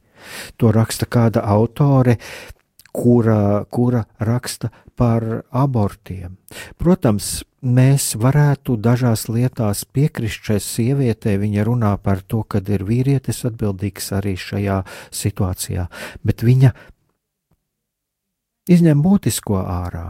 To 0.59 0.73
raksta 0.75 1.07
kāda 1.07 1.45
autore, 1.47 2.17
kura, 2.95 3.65
kura 3.69 4.03
raksta 4.19 4.71
par 4.99 5.23
abortiem. 5.55 6.35
Protams, 6.77 7.43
mēs 7.61 8.13
varētu 8.19 8.75
dažās 8.79 9.27
lietās 9.31 9.85
piekrist 9.85 10.45
šai 10.47 10.59
sievietei. 10.63 11.37
Viņa 11.39 11.65
runā 11.67 11.93
par 12.03 12.21
to, 12.21 12.43
ka 12.43 12.61
ir 12.67 12.85
vīrietis 12.87 13.45
atbildīgs 13.47 14.11
arī 14.19 14.35
šajā 14.39 14.81
situācijā, 15.11 15.87
bet 16.23 16.43
viņa 16.43 16.73
izņem 18.69 19.01
būtisko 19.03 19.63
ārā 19.63 20.07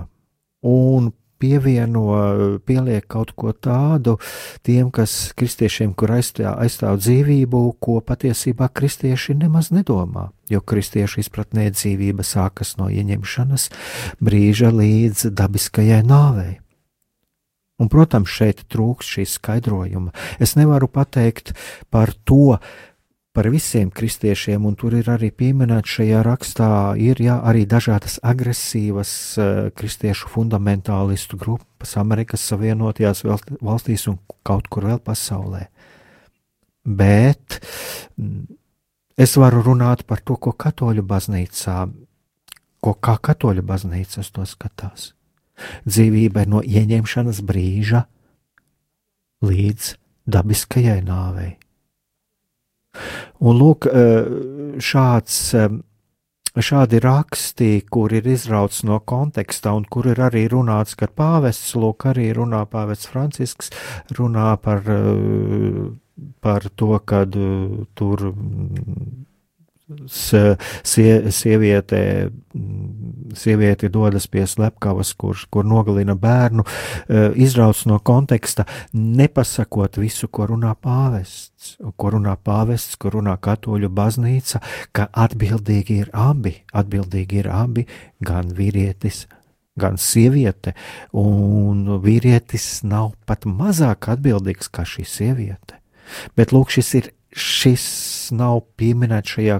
un 0.65 1.13
pievieno, 1.39 2.59
pieliek 2.67 3.07
kaut 3.09 3.33
ko 3.37 3.53
tādu 3.55 4.17
tiem, 4.65 4.91
kas 4.93 5.31
kristiešiem, 5.39 5.95
kur 5.97 6.13
aizstāv, 6.17 6.57
aizstāv 6.61 6.99
dzīvību, 7.01 7.63
ko 7.81 7.99
patiesībā 8.05 8.69
kristieši 8.75 9.37
nemaz 9.39 9.71
nedomā. 9.75 10.29
Jo 10.49 10.61
kristiešu 10.65 11.21
izpratnē 11.23 11.69
dzīvība 11.73 12.25
sākas 12.25 12.75
no 12.79 12.89
ieņemšanas 12.89 13.69
brīža 14.23 14.73
līdz 14.73 15.29
dabiskajai 15.37 16.01
nāvei. 16.07 16.57
Un, 17.79 17.87
protams, 17.87 18.27
šeit 18.27 18.65
trūks 18.67 19.07
šī 19.07 19.23
skaidrojuma. 19.29 20.11
Es 20.43 20.57
nevaru 20.59 20.89
pateikt 20.91 21.53
par 21.93 22.11
to, 22.27 22.57
par 23.39 23.47
visiem 23.47 23.87
kristiešiem, 23.87 24.65
un 24.67 24.73
tur 24.75 24.97
ir 24.99 25.07
arī 25.07 25.29
pieminēts 25.31 25.93
šajā 25.95 26.23
rakstā, 26.27 26.71
ir 26.99 27.21
jā, 27.23 27.37
arī 27.47 27.61
dažādas 27.71 28.17
agresīvas 28.19 29.11
uh, 29.39 29.69
kristiešu 29.79 30.27
fundamentālistu 30.27 31.39
grupas 31.39 31.95
Amerikas 32.01 32.43
Savienotajās 32.49 33.23
valstīs 33.63 34.03
un 34.11 34.17
kaut 34.43 34.67
kur 34.67 34.89
vēl 34.89 34.99
pasaulē. 34.99 35.69
Bet 36.83 37.61
es 39.15 39.37
varu 39.39 39.63
runāt 39.69 40.03
par 40.03 40.19
to, 40.19 40.35
ko 40.35 40.51
katoļu 40.51 41.07
baznīcā, 41.07 41.77
ko 42.83 42.95
kā 42.99 43.15
katoļu 43.23 43.63
baznīcas 43.71 44.33
to 44.35 44.43
skatās. 44.51 45.13
Dzīvība 45.87 46.43
ir 46.43 46.53
no 46.57 46.59
ieņemšanas 46.59 47.39
brīža 47.47 48.03
līdz 49.47 49.93
dabiskajai 50.27 50.99
nāvei. 51.07 51.53
Un 53.39 53.59
lūk, 53.59 53.87
eh, 53.87 54.25
šāds, 54.77 55.37
eh, 55.55 55.69
šādi 56.59 56.99
raksti, 57.03 57.69
kur 57.89 58.13
ir 58.13 58.23
izrauts 58.23 58.83
no 58.83 58.99
konteksta 58.99 59.75
un 59.75 59.85
kur 59.85 60.07
ir 60.07 60.15
arī 60.15 60.47
runāts, 60.49 60.97
ka 60.97 61.07
pāvests, 61.07 61.75
lūk, 61.75 62.09
arī 62.13 62.33
runā 62.35 62.65
pāvests 62.67 63.07
Francisks, 63.07 63.69
runā 64.13 64.59
par, 64.61 64.83
eh, 64.87 65.91
par 66.41 66.61
to, 66.75 66.99
kad 66.99 67.31
tur 67.95 68.33
sie, 70.07 71.29
sieviete, 71.31 72.31
sieviete 73.33 73.89
dodas 73.89 74.27
pie 74.27 74.45
slepkavas, 74.47 75.13
kur, 75.17 75.37
kur 75.51 75.65
nogalina 75.65 76.15
bērnu, 76.19 76.65
e, 76.65 77.23
izrauc 77.45 77.81
no 77.89 77.99
konteksta, 78.05 78.65
nepasakot 78.93 79.99
visu, 80.01 80.29
ko 80.31 80.49
runā 80.51 80.75
pāvests, 80.75 81.75
ko 81.97 82.13
runā 82.15 82.35
pāvests, 82.37 82.97
ko 82.99 83.13
runā 83.17 83.35
katoļu 83.41 83.89
baznīca, 83.89 84.61
ka 84.95 85.09
atbildīgi 85.25 85.99
ir 86.05 86.13
abi, 86.13 86.55
atbildīgi 86.73 87.43
ir 87.43 87.51
abi, 87.53 87.85
gan 88.25 88.53
vīrietis, 88.55 89.25
gan 89.79 89.97
sieviete, 90.01 90.75
un 91.15 91.85
vīrietis 92.03 92.81
nav 92.83 93.13
pat 93.29 93.47
mazāk 93.47 94.11
atbildīgs 94.13 94.71
kā 94.73 94.85
šī 94.87 95.07
sieviete. 95.07 95.79
Bet 96.35 96.53
lūk, 96.55 96.71
šis 96.73 96.93
ir 96.97 97.09
šis 97.35 97.85
nav 98.35 98.63
pieminēts 98.79 99.35
šajā, 99.35 99.59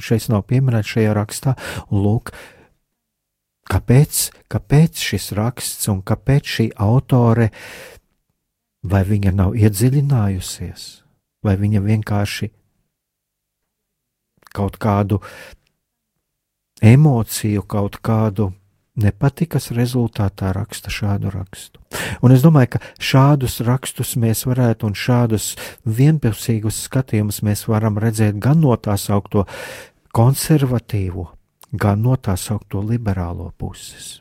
šis 0.00 0.28
nav 0.32 0.44
pieminēts 0.48 0.94
šajā 0.94 1.14
rakstā, 1.16 1.54
un 1.90 2.04
lūk, 2.06 2.32
kāpēc, 3.72 4.22
kāpēc 4.52 5.02
šis 5.10 5.32
raksts 5.38 5.90
un 5.92 6.02
kāpēc 6.06 6.56
šī 6.56 6.68
autore, 6.82 7.50
vai 8.82 9.02
viņa 9.06 9.32
nav 9.36 9.54
iedziļinājusies, 9.58 10.88
vai 11.44 11.56
viņa 11.60 11.84
vienkārši 11.84 12.50
kaut 14.52 14.76
kādu 14.82 15.20
emociju, 16.82 17.62
kaut 17.62 18.00
kādu 18.04 18.50
nepatikas 18.96 19.70
rezultātā 19.72 20.52
raksta 20.52 20.92
šādu 20.92 21.32
rakstu. 21.32 21.80
Un 22.24 22.34
es 22.34 22.44
domāju, 22.44 22.74
ka 22.74 22.82
šādus 23.00 23.60
rakstus 23.64 24.14
mēs 24.20 24.44
varētu 24.48 24.88
un 24.88 24.96
šādus 24.98 25.52
vienpusīgus 25.84 26.82
skatījumus 26.88 27.42
mēs 27.46 27.66
varam 27.70 27.98
redzēt 28.02 28.40
gan 28.42 28.60
no 28.60 28.76
tā 28.76 28.98
saukto 29.00 29.46
konservatīvo, 30.12 31.30
gan 31.72 32.04
no 32.04 32.18
tā 32.20 32.36
saukto 32.36 32.84
liberālo 32.84 33.50
puses. 33.56 34.20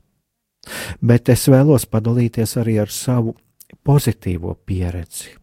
Bet 1.01 1.30
es 1.34 1.47
vēlos 1.49 1.88
padalīties 1.89 2.55
arī 2.61 2.78
ar 2.80 2.91
savu 2.93 3.36
pozitīvo 3.84 4.55
pieredzi. 4.65 5.41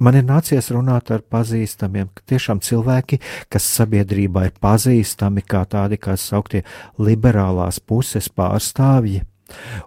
Man 0.00 0.16
ir 0.16 0.24
nācies 0.24 0.70
runāt 0.72 1.10
ar 1.12 1.20
pazīstamiem, 1.28 2.08
tiešām 2.30 2.62
cilvēki, 2.64 3.18
kas 3.52 3.66
sabiedrībā 3.76 4.46
ir 4.48 4.54
pazīstami 4.56 5.44
kā 5.44 5.66
tādi, 5.68 5.98
kā 6.00 6.16
sauktie 6.16 6.62
liberālās 6.96 7.82
puses 7.84 8.30
pārstāvji. 8.32 9.20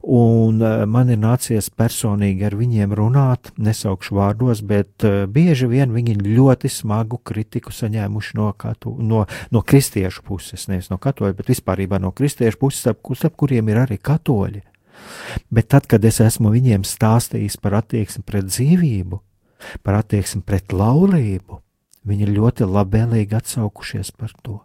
Un 0.03 0.59
eh, 0.61 0.83
man 0.85 1.09
ir 1.09 1.17
nācies 1.21 1.69
personīgi 1.73 2.45
ar 2.45 2.57
viņiem 2.59 2.93
runāt, 2.99 3.53
nesaukšu 3.57 4.17
vārdos, 4.17 4.61
bet 4.67 5.05
uh, 5.07 5.23
bieži 5.31 5.69
vien 5.71 5.93
viņi 5.95 6.17
ļoti 6.19 6.69
smagu 6.69 7.21
kritiku 7.23 7.73
saņēmuši 7.73 8.37
no, 8.37 8.51
katu, 8.59 8.93
no, 8.99 9.23
no 9.55 9.63
kristiešu 9.65 10.25
puses, 10.27 10.67
nevis 10.69 10.91
no 10.91 10.99
katoļa, 11.01 11.37
bet 11.39 11.51
vispār 11.55 11.85
no 12.03 12.11
kristiešu 12.11 12.59
puses, 12.59 12.85
ap, 12.91 12.99
ap 13.01 13.37
kuriem 13.39 13.71
ir 13.71 13.83
arī 13.85 13.97
katoļi. 13.97 14.63
Bet 15.49 15.71
tad, 15.73 15.87
kad 15.89 16.03
es 16.05 16.19
esmu 16.21 16.51
viņiem 16.53 16.83
stāstījis 16.85 17.57
par 17.63 17.79
attieksmi 17.81 18.23
pret 18.27 18.51
dzīvību, 18.51 19.23
par 19.83 20.01
attieksmi 20.01 20.43
pret 20.45 20.73
laulību, 20.73 21.59
viņi 22.07 22.27
ir 22.27 22.35
ļoti 22.37 22.67
labvēlīgi 22.67 23.39
atsaukušies 23.39 24.13
par 24.17 24.35
to. 24.43 24.59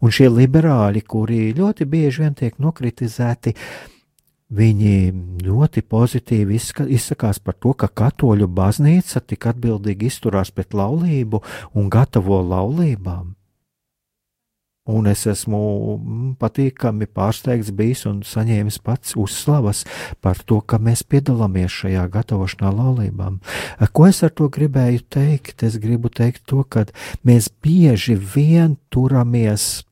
Un 0.00 0.12
šie 0.14 0.28
liberāļi, 0.30 1.02
kuri 1.02 1.50
ļoti 1.56 1.86
bieži 1.90 2.22
vien 2.22 2.36
tiek 2.38 2.58
nokritizēti, 2.62 3.54
viņi 4.56 4.92
ļoti 5.42 5.82
pozitīvi 5.82 6.60
izsakās 6.94 7.40
par 7.42 7.56
to, 7.58 7.72
ka 7.74 7.88
katoļu 7.90 8.46
baznīca 8.46 9.24
tik 9.26 9.48
atbildīgi 9.50 10.06
izturās 10.06 10.52
pret 10.54 10.76
laulību 10.76 11.42
un 11.74 11.90
gatavo 11.90 12.38
laulībām. 12.46 13.34
Un 14.86 15.08
es 15.10 15.24
esmu 15.26 15.60
mm, 15.96 16.28
patīkami 16.38 17.08
pārsteigts 17.10 17.72
bijis 17.74 18.04
un 18.06 18.20
saņēmis 18.26 18.78
pats 18.86 19.16
uzslavas 19.18 19.82
par 20.22 20.38
to, 20.46 20.60
ka 20.62 20.78
mēs 20.82 21.02
piedalāmies 21.02 21.74
šajā 21.74 22.06
gatavošanā 22.14 22.70
laulībām. 22.70 23.40
Ko 23.92 24.06
es 24.06 24.22
ar 24.26 24.30
to 24.36 24.46
gribēju 24.52 25.02
teikt? 25.10 25.66
Es 25.66 25.80
gribu 25.82 26.12
teikt 26.12 26.46
to, 26.46 26.62
ka 26.62 26.86
mēs 27.26 27.50
bieži 27.62 28.14
vien 28.14 28.78
turamies 28.94 29.86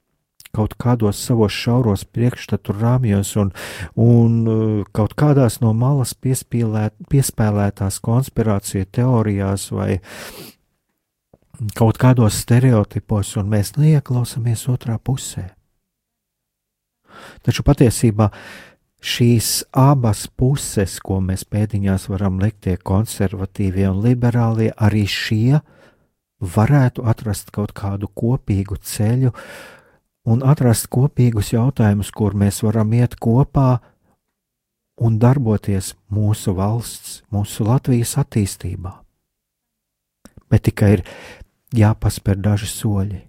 kaut 0.54 0.76
kādos 0.78 1.18
savos 1.18 1.54
šauros 1.54 2.04
priekšstatu 2.14 2.76
rāmjos 2.78 3.34
un, 3.40 3.50
un 3.98 4.36
uh, 4.46 4.84
kaut 4.94 5.16
kādās 5.18 5.58
no 5.64 5.72
malas 5.74 6.14
piespēlētās 6.14 7.98
konspirācija 8.04 8.86
teorijās 8.94 9.70
vai 9.74 9.98
kaut 11.78 11.98
kādos 12.00 12.42
stereotipos, 12.44 13.34
un 13.40 13.50
mēs 13.52 13.74
neieklausāmies 13.78 14.66
otrā 14.72 14.98
pusē. 14.98 15.50
Taču 17.46 17.64
patiesībā 17.64 18.30
šīs 19.04 19.64
abas 19.76 20.26
puses, 20.26 20.96
ko 21.04 21.20
mēs 21.24 21.44
pēdiņās 21.48 22.08
varam 22.10 22.40
likt, 22.42 22.64
tie 22.66 22.76
konservatīvie 22.76 23.86
un 23.90 24.02
liberālie, 24.04 24.72
arī 24.76 25.04
šie 25.08 25.60
varētu 26.44 27.04
atrast 27.08 27.52
kaut 27.54 27.72
kādu 27.76 28.08
kopīgu 28.08 28.80
ceļu 28.80 29.32
un 30.28 30.44
atrast 30.44 30.88
kopīgus 30.92 31.52
jautājumus, 31.54 32.10
kur 32.10 32.36
mēs 32.36 32.62
varam 32.64 32.92
iet 32.96 33.16
kopā 33.20 33.78
un 35.04 35.18
darboties 35.20 35.94
mūsu 36.12 36.54
valsts, 36.56 37.22
mūsu 37.32 37.66
Latvijas 37.68 38.16
attīstībā. 38.22 38.92
Bet 40.50 40.68
tikai 40.68 40.90
ir 40.98 41.02
jāpaspēr 41.74 42.40
daži 42.40 42.68
soļi. 42.70 43.20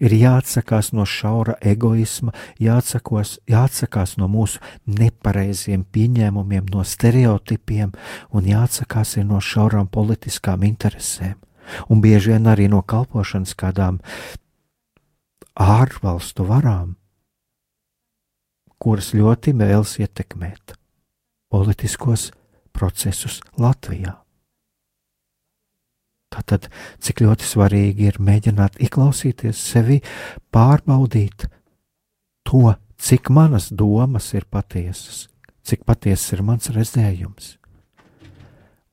Ir 0.00 0.14
jāatsakās 0.16 0.94
no 0.96 1.04
šaura 1.04 1.58
egoisma, 1.60 2.32
jāatsakos, 2.60 3.34
jāatsakās 3.50 4.16
no 4.16 4.30
mūsu 4.32 4.62
nepareiziem 4.88 5.82
pieņēmumiem, 5.84 6.70
no 6.72 6.84
stereotipiem 6.88 7.92
un 8.32 8.48
jāatsakās 8.48 9.18
no 9.28 9.42
šaurām 9.44 9.90
politiskām 9.92 10.64
interesēm. 10.64 11.36
Un 11.92 12.00
bieži 12.00 12.32
vien 12.32 12.48
arī 12.48 12.66
no 12.72 12.80
kalpošanas 12.80 13.52
kādām 13.54 14.00
ārvalstu 15.60 16.48
varām, 16.48 16.96
kuras 18.80 19.12
ļoti 19.12 19.52
vēlas 19.60 19.98
ietekmēt 20.00 20.74
politiskos 21.52 22.30
procesus 22.72 23.42
Latvijā. 23.60 24.19
Tātad, 26.30 26.68
cik 27.02 27.24
ļoti 27.24 27.46
svarīgi 27.46 28.06
ir 28.06 28.20
mēģināt 28.22 28.78
ieklausīties 28.86 29.58
sevi, 29.72 29.98
pārbaudīt 30.54 31.48
to, 32.46 32.76
cik 33.02 33.32
manas 33.34 33.66
domas 33.74 34.30
ir 34.38 34.46
patiesas, 34.46 35.24
cik 35.66 35.82
patiesas 35.88 36.36
ir 36.36 36.44
mans 36.46 36.70
redzējums. 36.70 37.56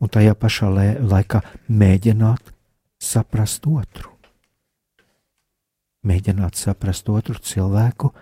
Un 0.01 0.13
tajā 0.13 0.33
pašā 0.37 0.69
laikā 1.05 1.43
mēģināt 1.69 2.53
saprast 3.01 3.69
otru. 3.69 4.13
Mēģināt 6.07 6.57
saprast 6.57 7.09
otru 7.09 7.37
cilvēku, 7.37 8.13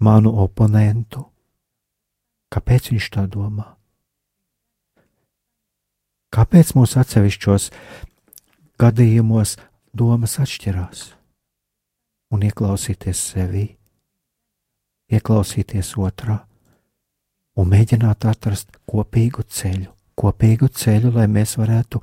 manu 0.00 0.32
oponentu, 0.44 1.26
kāpēc 2.52 2.92
viņš 2.94 3.16
tā 3.16 3.26
domā 3.28 3.77
Kāpēc 6.28 6.74
mūsu 6.76 6.98
atsevišķos 7.00 7.70
gadījumos 8.80 9.56
domas 9.96 10.36
atšķirās? 10.42 11.04
Un 12.36 12.42
ieklausīties 12.44 13.20
sevi, 13.30 13.64
ieklausīties 15.08 15.94
otrā 15.96 16.42
un 17.56 17.70
mēģināt 17.72 18.26
atrast 18.28 18.76
kopīgu 18.84 19.46
ceļu, 19.48 19.88
kopīgu 20.20 20.68
ceļu, 20.68 21.14
lai 21.16 21.24
mēs 21.32 21.56
varētu 21.56 22.02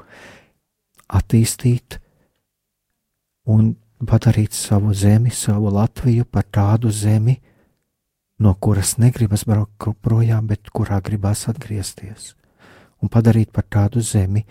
attīstīt 1.13 1.99
un 3.53 3.75
padarīt 4.09 4.57
savu 4.57 4.95
zemi, 4.97 5.29
savu 5.29 5.69
Latviju 5.75 6.25
par 6.25 6.47
tādu 6.49 6.89
zemi, 6.89 7.37
no 8.41 8.55
kuras 8.57 8.95
negribas 8.97 9.45
braukt 9.45 10.01
projām, 10.01 10.49
bet 10.49 10.73
kurā 10.73 10.97
gribas 11.05 11.45
atgriezties 11.53 12.33
un 13.05 13.11
padarīt 13.13 13.51
par 13.53 13.67
tādu 13.69 14.01
zemi, 14.01 14.41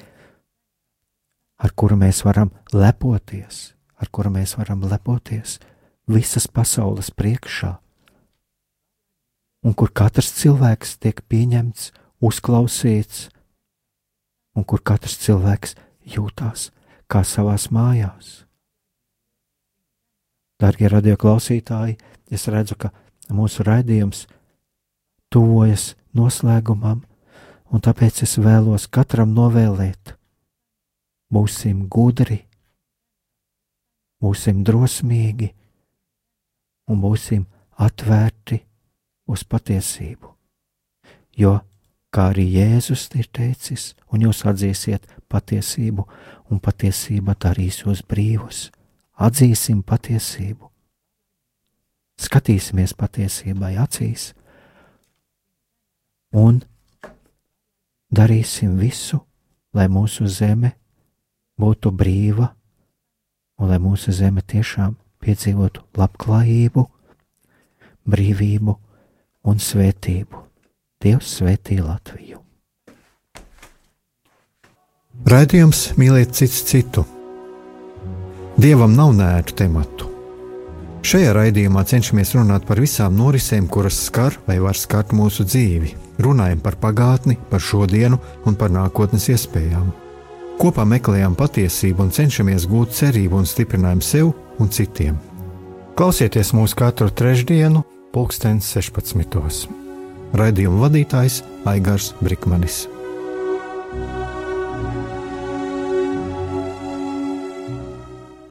ar 1.59 1.75
kuru 1.75 1.99
mēs 1.99 2.23
varam 2.23 2.53
lepoties, 2.71 3.73
ar 3.99 4.11
kuru 4.15 4.31
mēs 4.31 4.55
varam 4.59 4.85
lepoties 4.87 5.59
visas 6.07 6.47
pasaules 6.47 7.11
priekšā, 7.11 7.73
un 9.67 9.75
kur 9.75 9.91
katrs 9.91 10.31
cilvēks 10.39 10.99
tiek 11.03 11.23
pieņemts, 11.27 11.91
uzklausīts, 12.23 13.29
un 14.55 14.63
kur 14.63 14.85
katrs 14.87 15.17
cilvēks 15.25 15.75
jūtās 16.15 16.69
kā 17.11 17.25
savās 17.27 17.71
mājās. 17.75 18.45
Darbie 20.61 20.87
radioklausītāji, 20.93 21.97
es 22.31 22.47
redzu, 22.53 22.77
ka 22.79 22.93
mūsu 23.35 23.65
raidījums 23.67 24.29
tuvojas 25.33 25.95
noslēgumam 26.15 27.03
un 27.75 27.83
tāpēc 27.83 28.23
es 28.23 28.37
vēlos 28.39 28.87
katram 28.87 29.33
novēlēt, 29.35 30.15
būsim 31.35 31.89
gudri, 31.91 32.45
būsim 34.23 34.63
drosmīgi 34.67 35.51
un 36.87 37.01
būsim 37.03 37.47
atvērti 37.83 38.61
uz 39.27 39.43
patiesību. 39.51 40.31
Jo, 41.35 41.57
kā 42.15 42.29
arī 42.31 42.45
Jēzus 42.55 43.09
ir 43.19 43.27
teicis, 43.35 43.95
un 44.13 44.23
jūs 44.23 44.45
atzīsiet 44.47 45.09
patiesību, 45.33 46.07
un 46.55 46.63
patiesība 46.63 47.35
darīs 47.43 47.81
jūs 47.83 48.05
brīvus, 48.07 48.69
atzīsim 49.19 49.83
patiesību, 49.83 50.71
skatīsimies 52.23 52.95
patiesībai 52.95 53.75
acīs. 53.83 54.31
Un 56.35 56.63
darīsim 58.15 58.79
visu, 58.79 59.21
lai 59.75 59.89
mūsu 59.91 60.27
zeme 60.31 60.75
būtu 61.61 61.91
brīva 61.95 62.51
un 63.59 63.71
lai 63.71 63.81
mūsu 63.83 64.15
zeme 64.15 64.43
tiešām 64.43 64.97
piedzīvotu 65.25 65.85
labklājību, 65.99 66.85
brīvību 68.05 68.77
un 69.51 69.61
svētību. 69.61 70.43
Dievs 71.05 71.35
svētī 71.39 71.81
Latviju! 71.85 72.41
Raidījums 75.29 75.95
mīlēt 76.01 76.35
cits 76.37 76.65
citu. 76.69 77.05
Dievam 78.61 78.95
nav 78.97 79.13
nērtu 79.17 79.57
tematu. 79.59 80.11
Šajā 81.05 81.35
raidījumā 81.37 81.85
cenšamies 81.89 82.33
runāt 82.39 82.65
par 82.69 82.81
visām 82.81 83.17
norisēm, 83.19 83.69
kuras 83.69 83.99
skar 84.07 84.39
vai 84.47 84.59
var 84.63 84.79
skart 84.79 85.13
mūsu 85.17 85.45
dzīvi 85.45 86.04
runājam 86.23 86.61
par 86.63 86.79
pagātni, 86.81 87.39
par 87.51 87.63
šodienu 87.63 88.19
un 88.47 88.57
par 88.59 88.73
nākotnes 88.75 89.29
iespējām. 89.35 89.91
Kopā 90.61 90.85
meklējam 90.87 91.35
patiesību 91.35 92.07
un 92.07 92.13
cenšamies 92.15 92.69
gūt 92.71 92.95
cerību 92.95 93.41
un 93.41 93.49
stiprinājumu 93.49 94.07
sev 94.07 94.33
un 94.63 94.71
citiem. 94.71 95.19
Klausieties 95.99 96.53
mūsu 96.55 96.79
katru 96.79 97.11
trešdienu, 97.11 97.85
pulksten 98.15 98.63
16. 98.63 99.69
Raidījuma 100.35 100.87
vadītājs 100.87 101.43
Aigars 101.71 102.13
Brikmanis. 102.23 102.85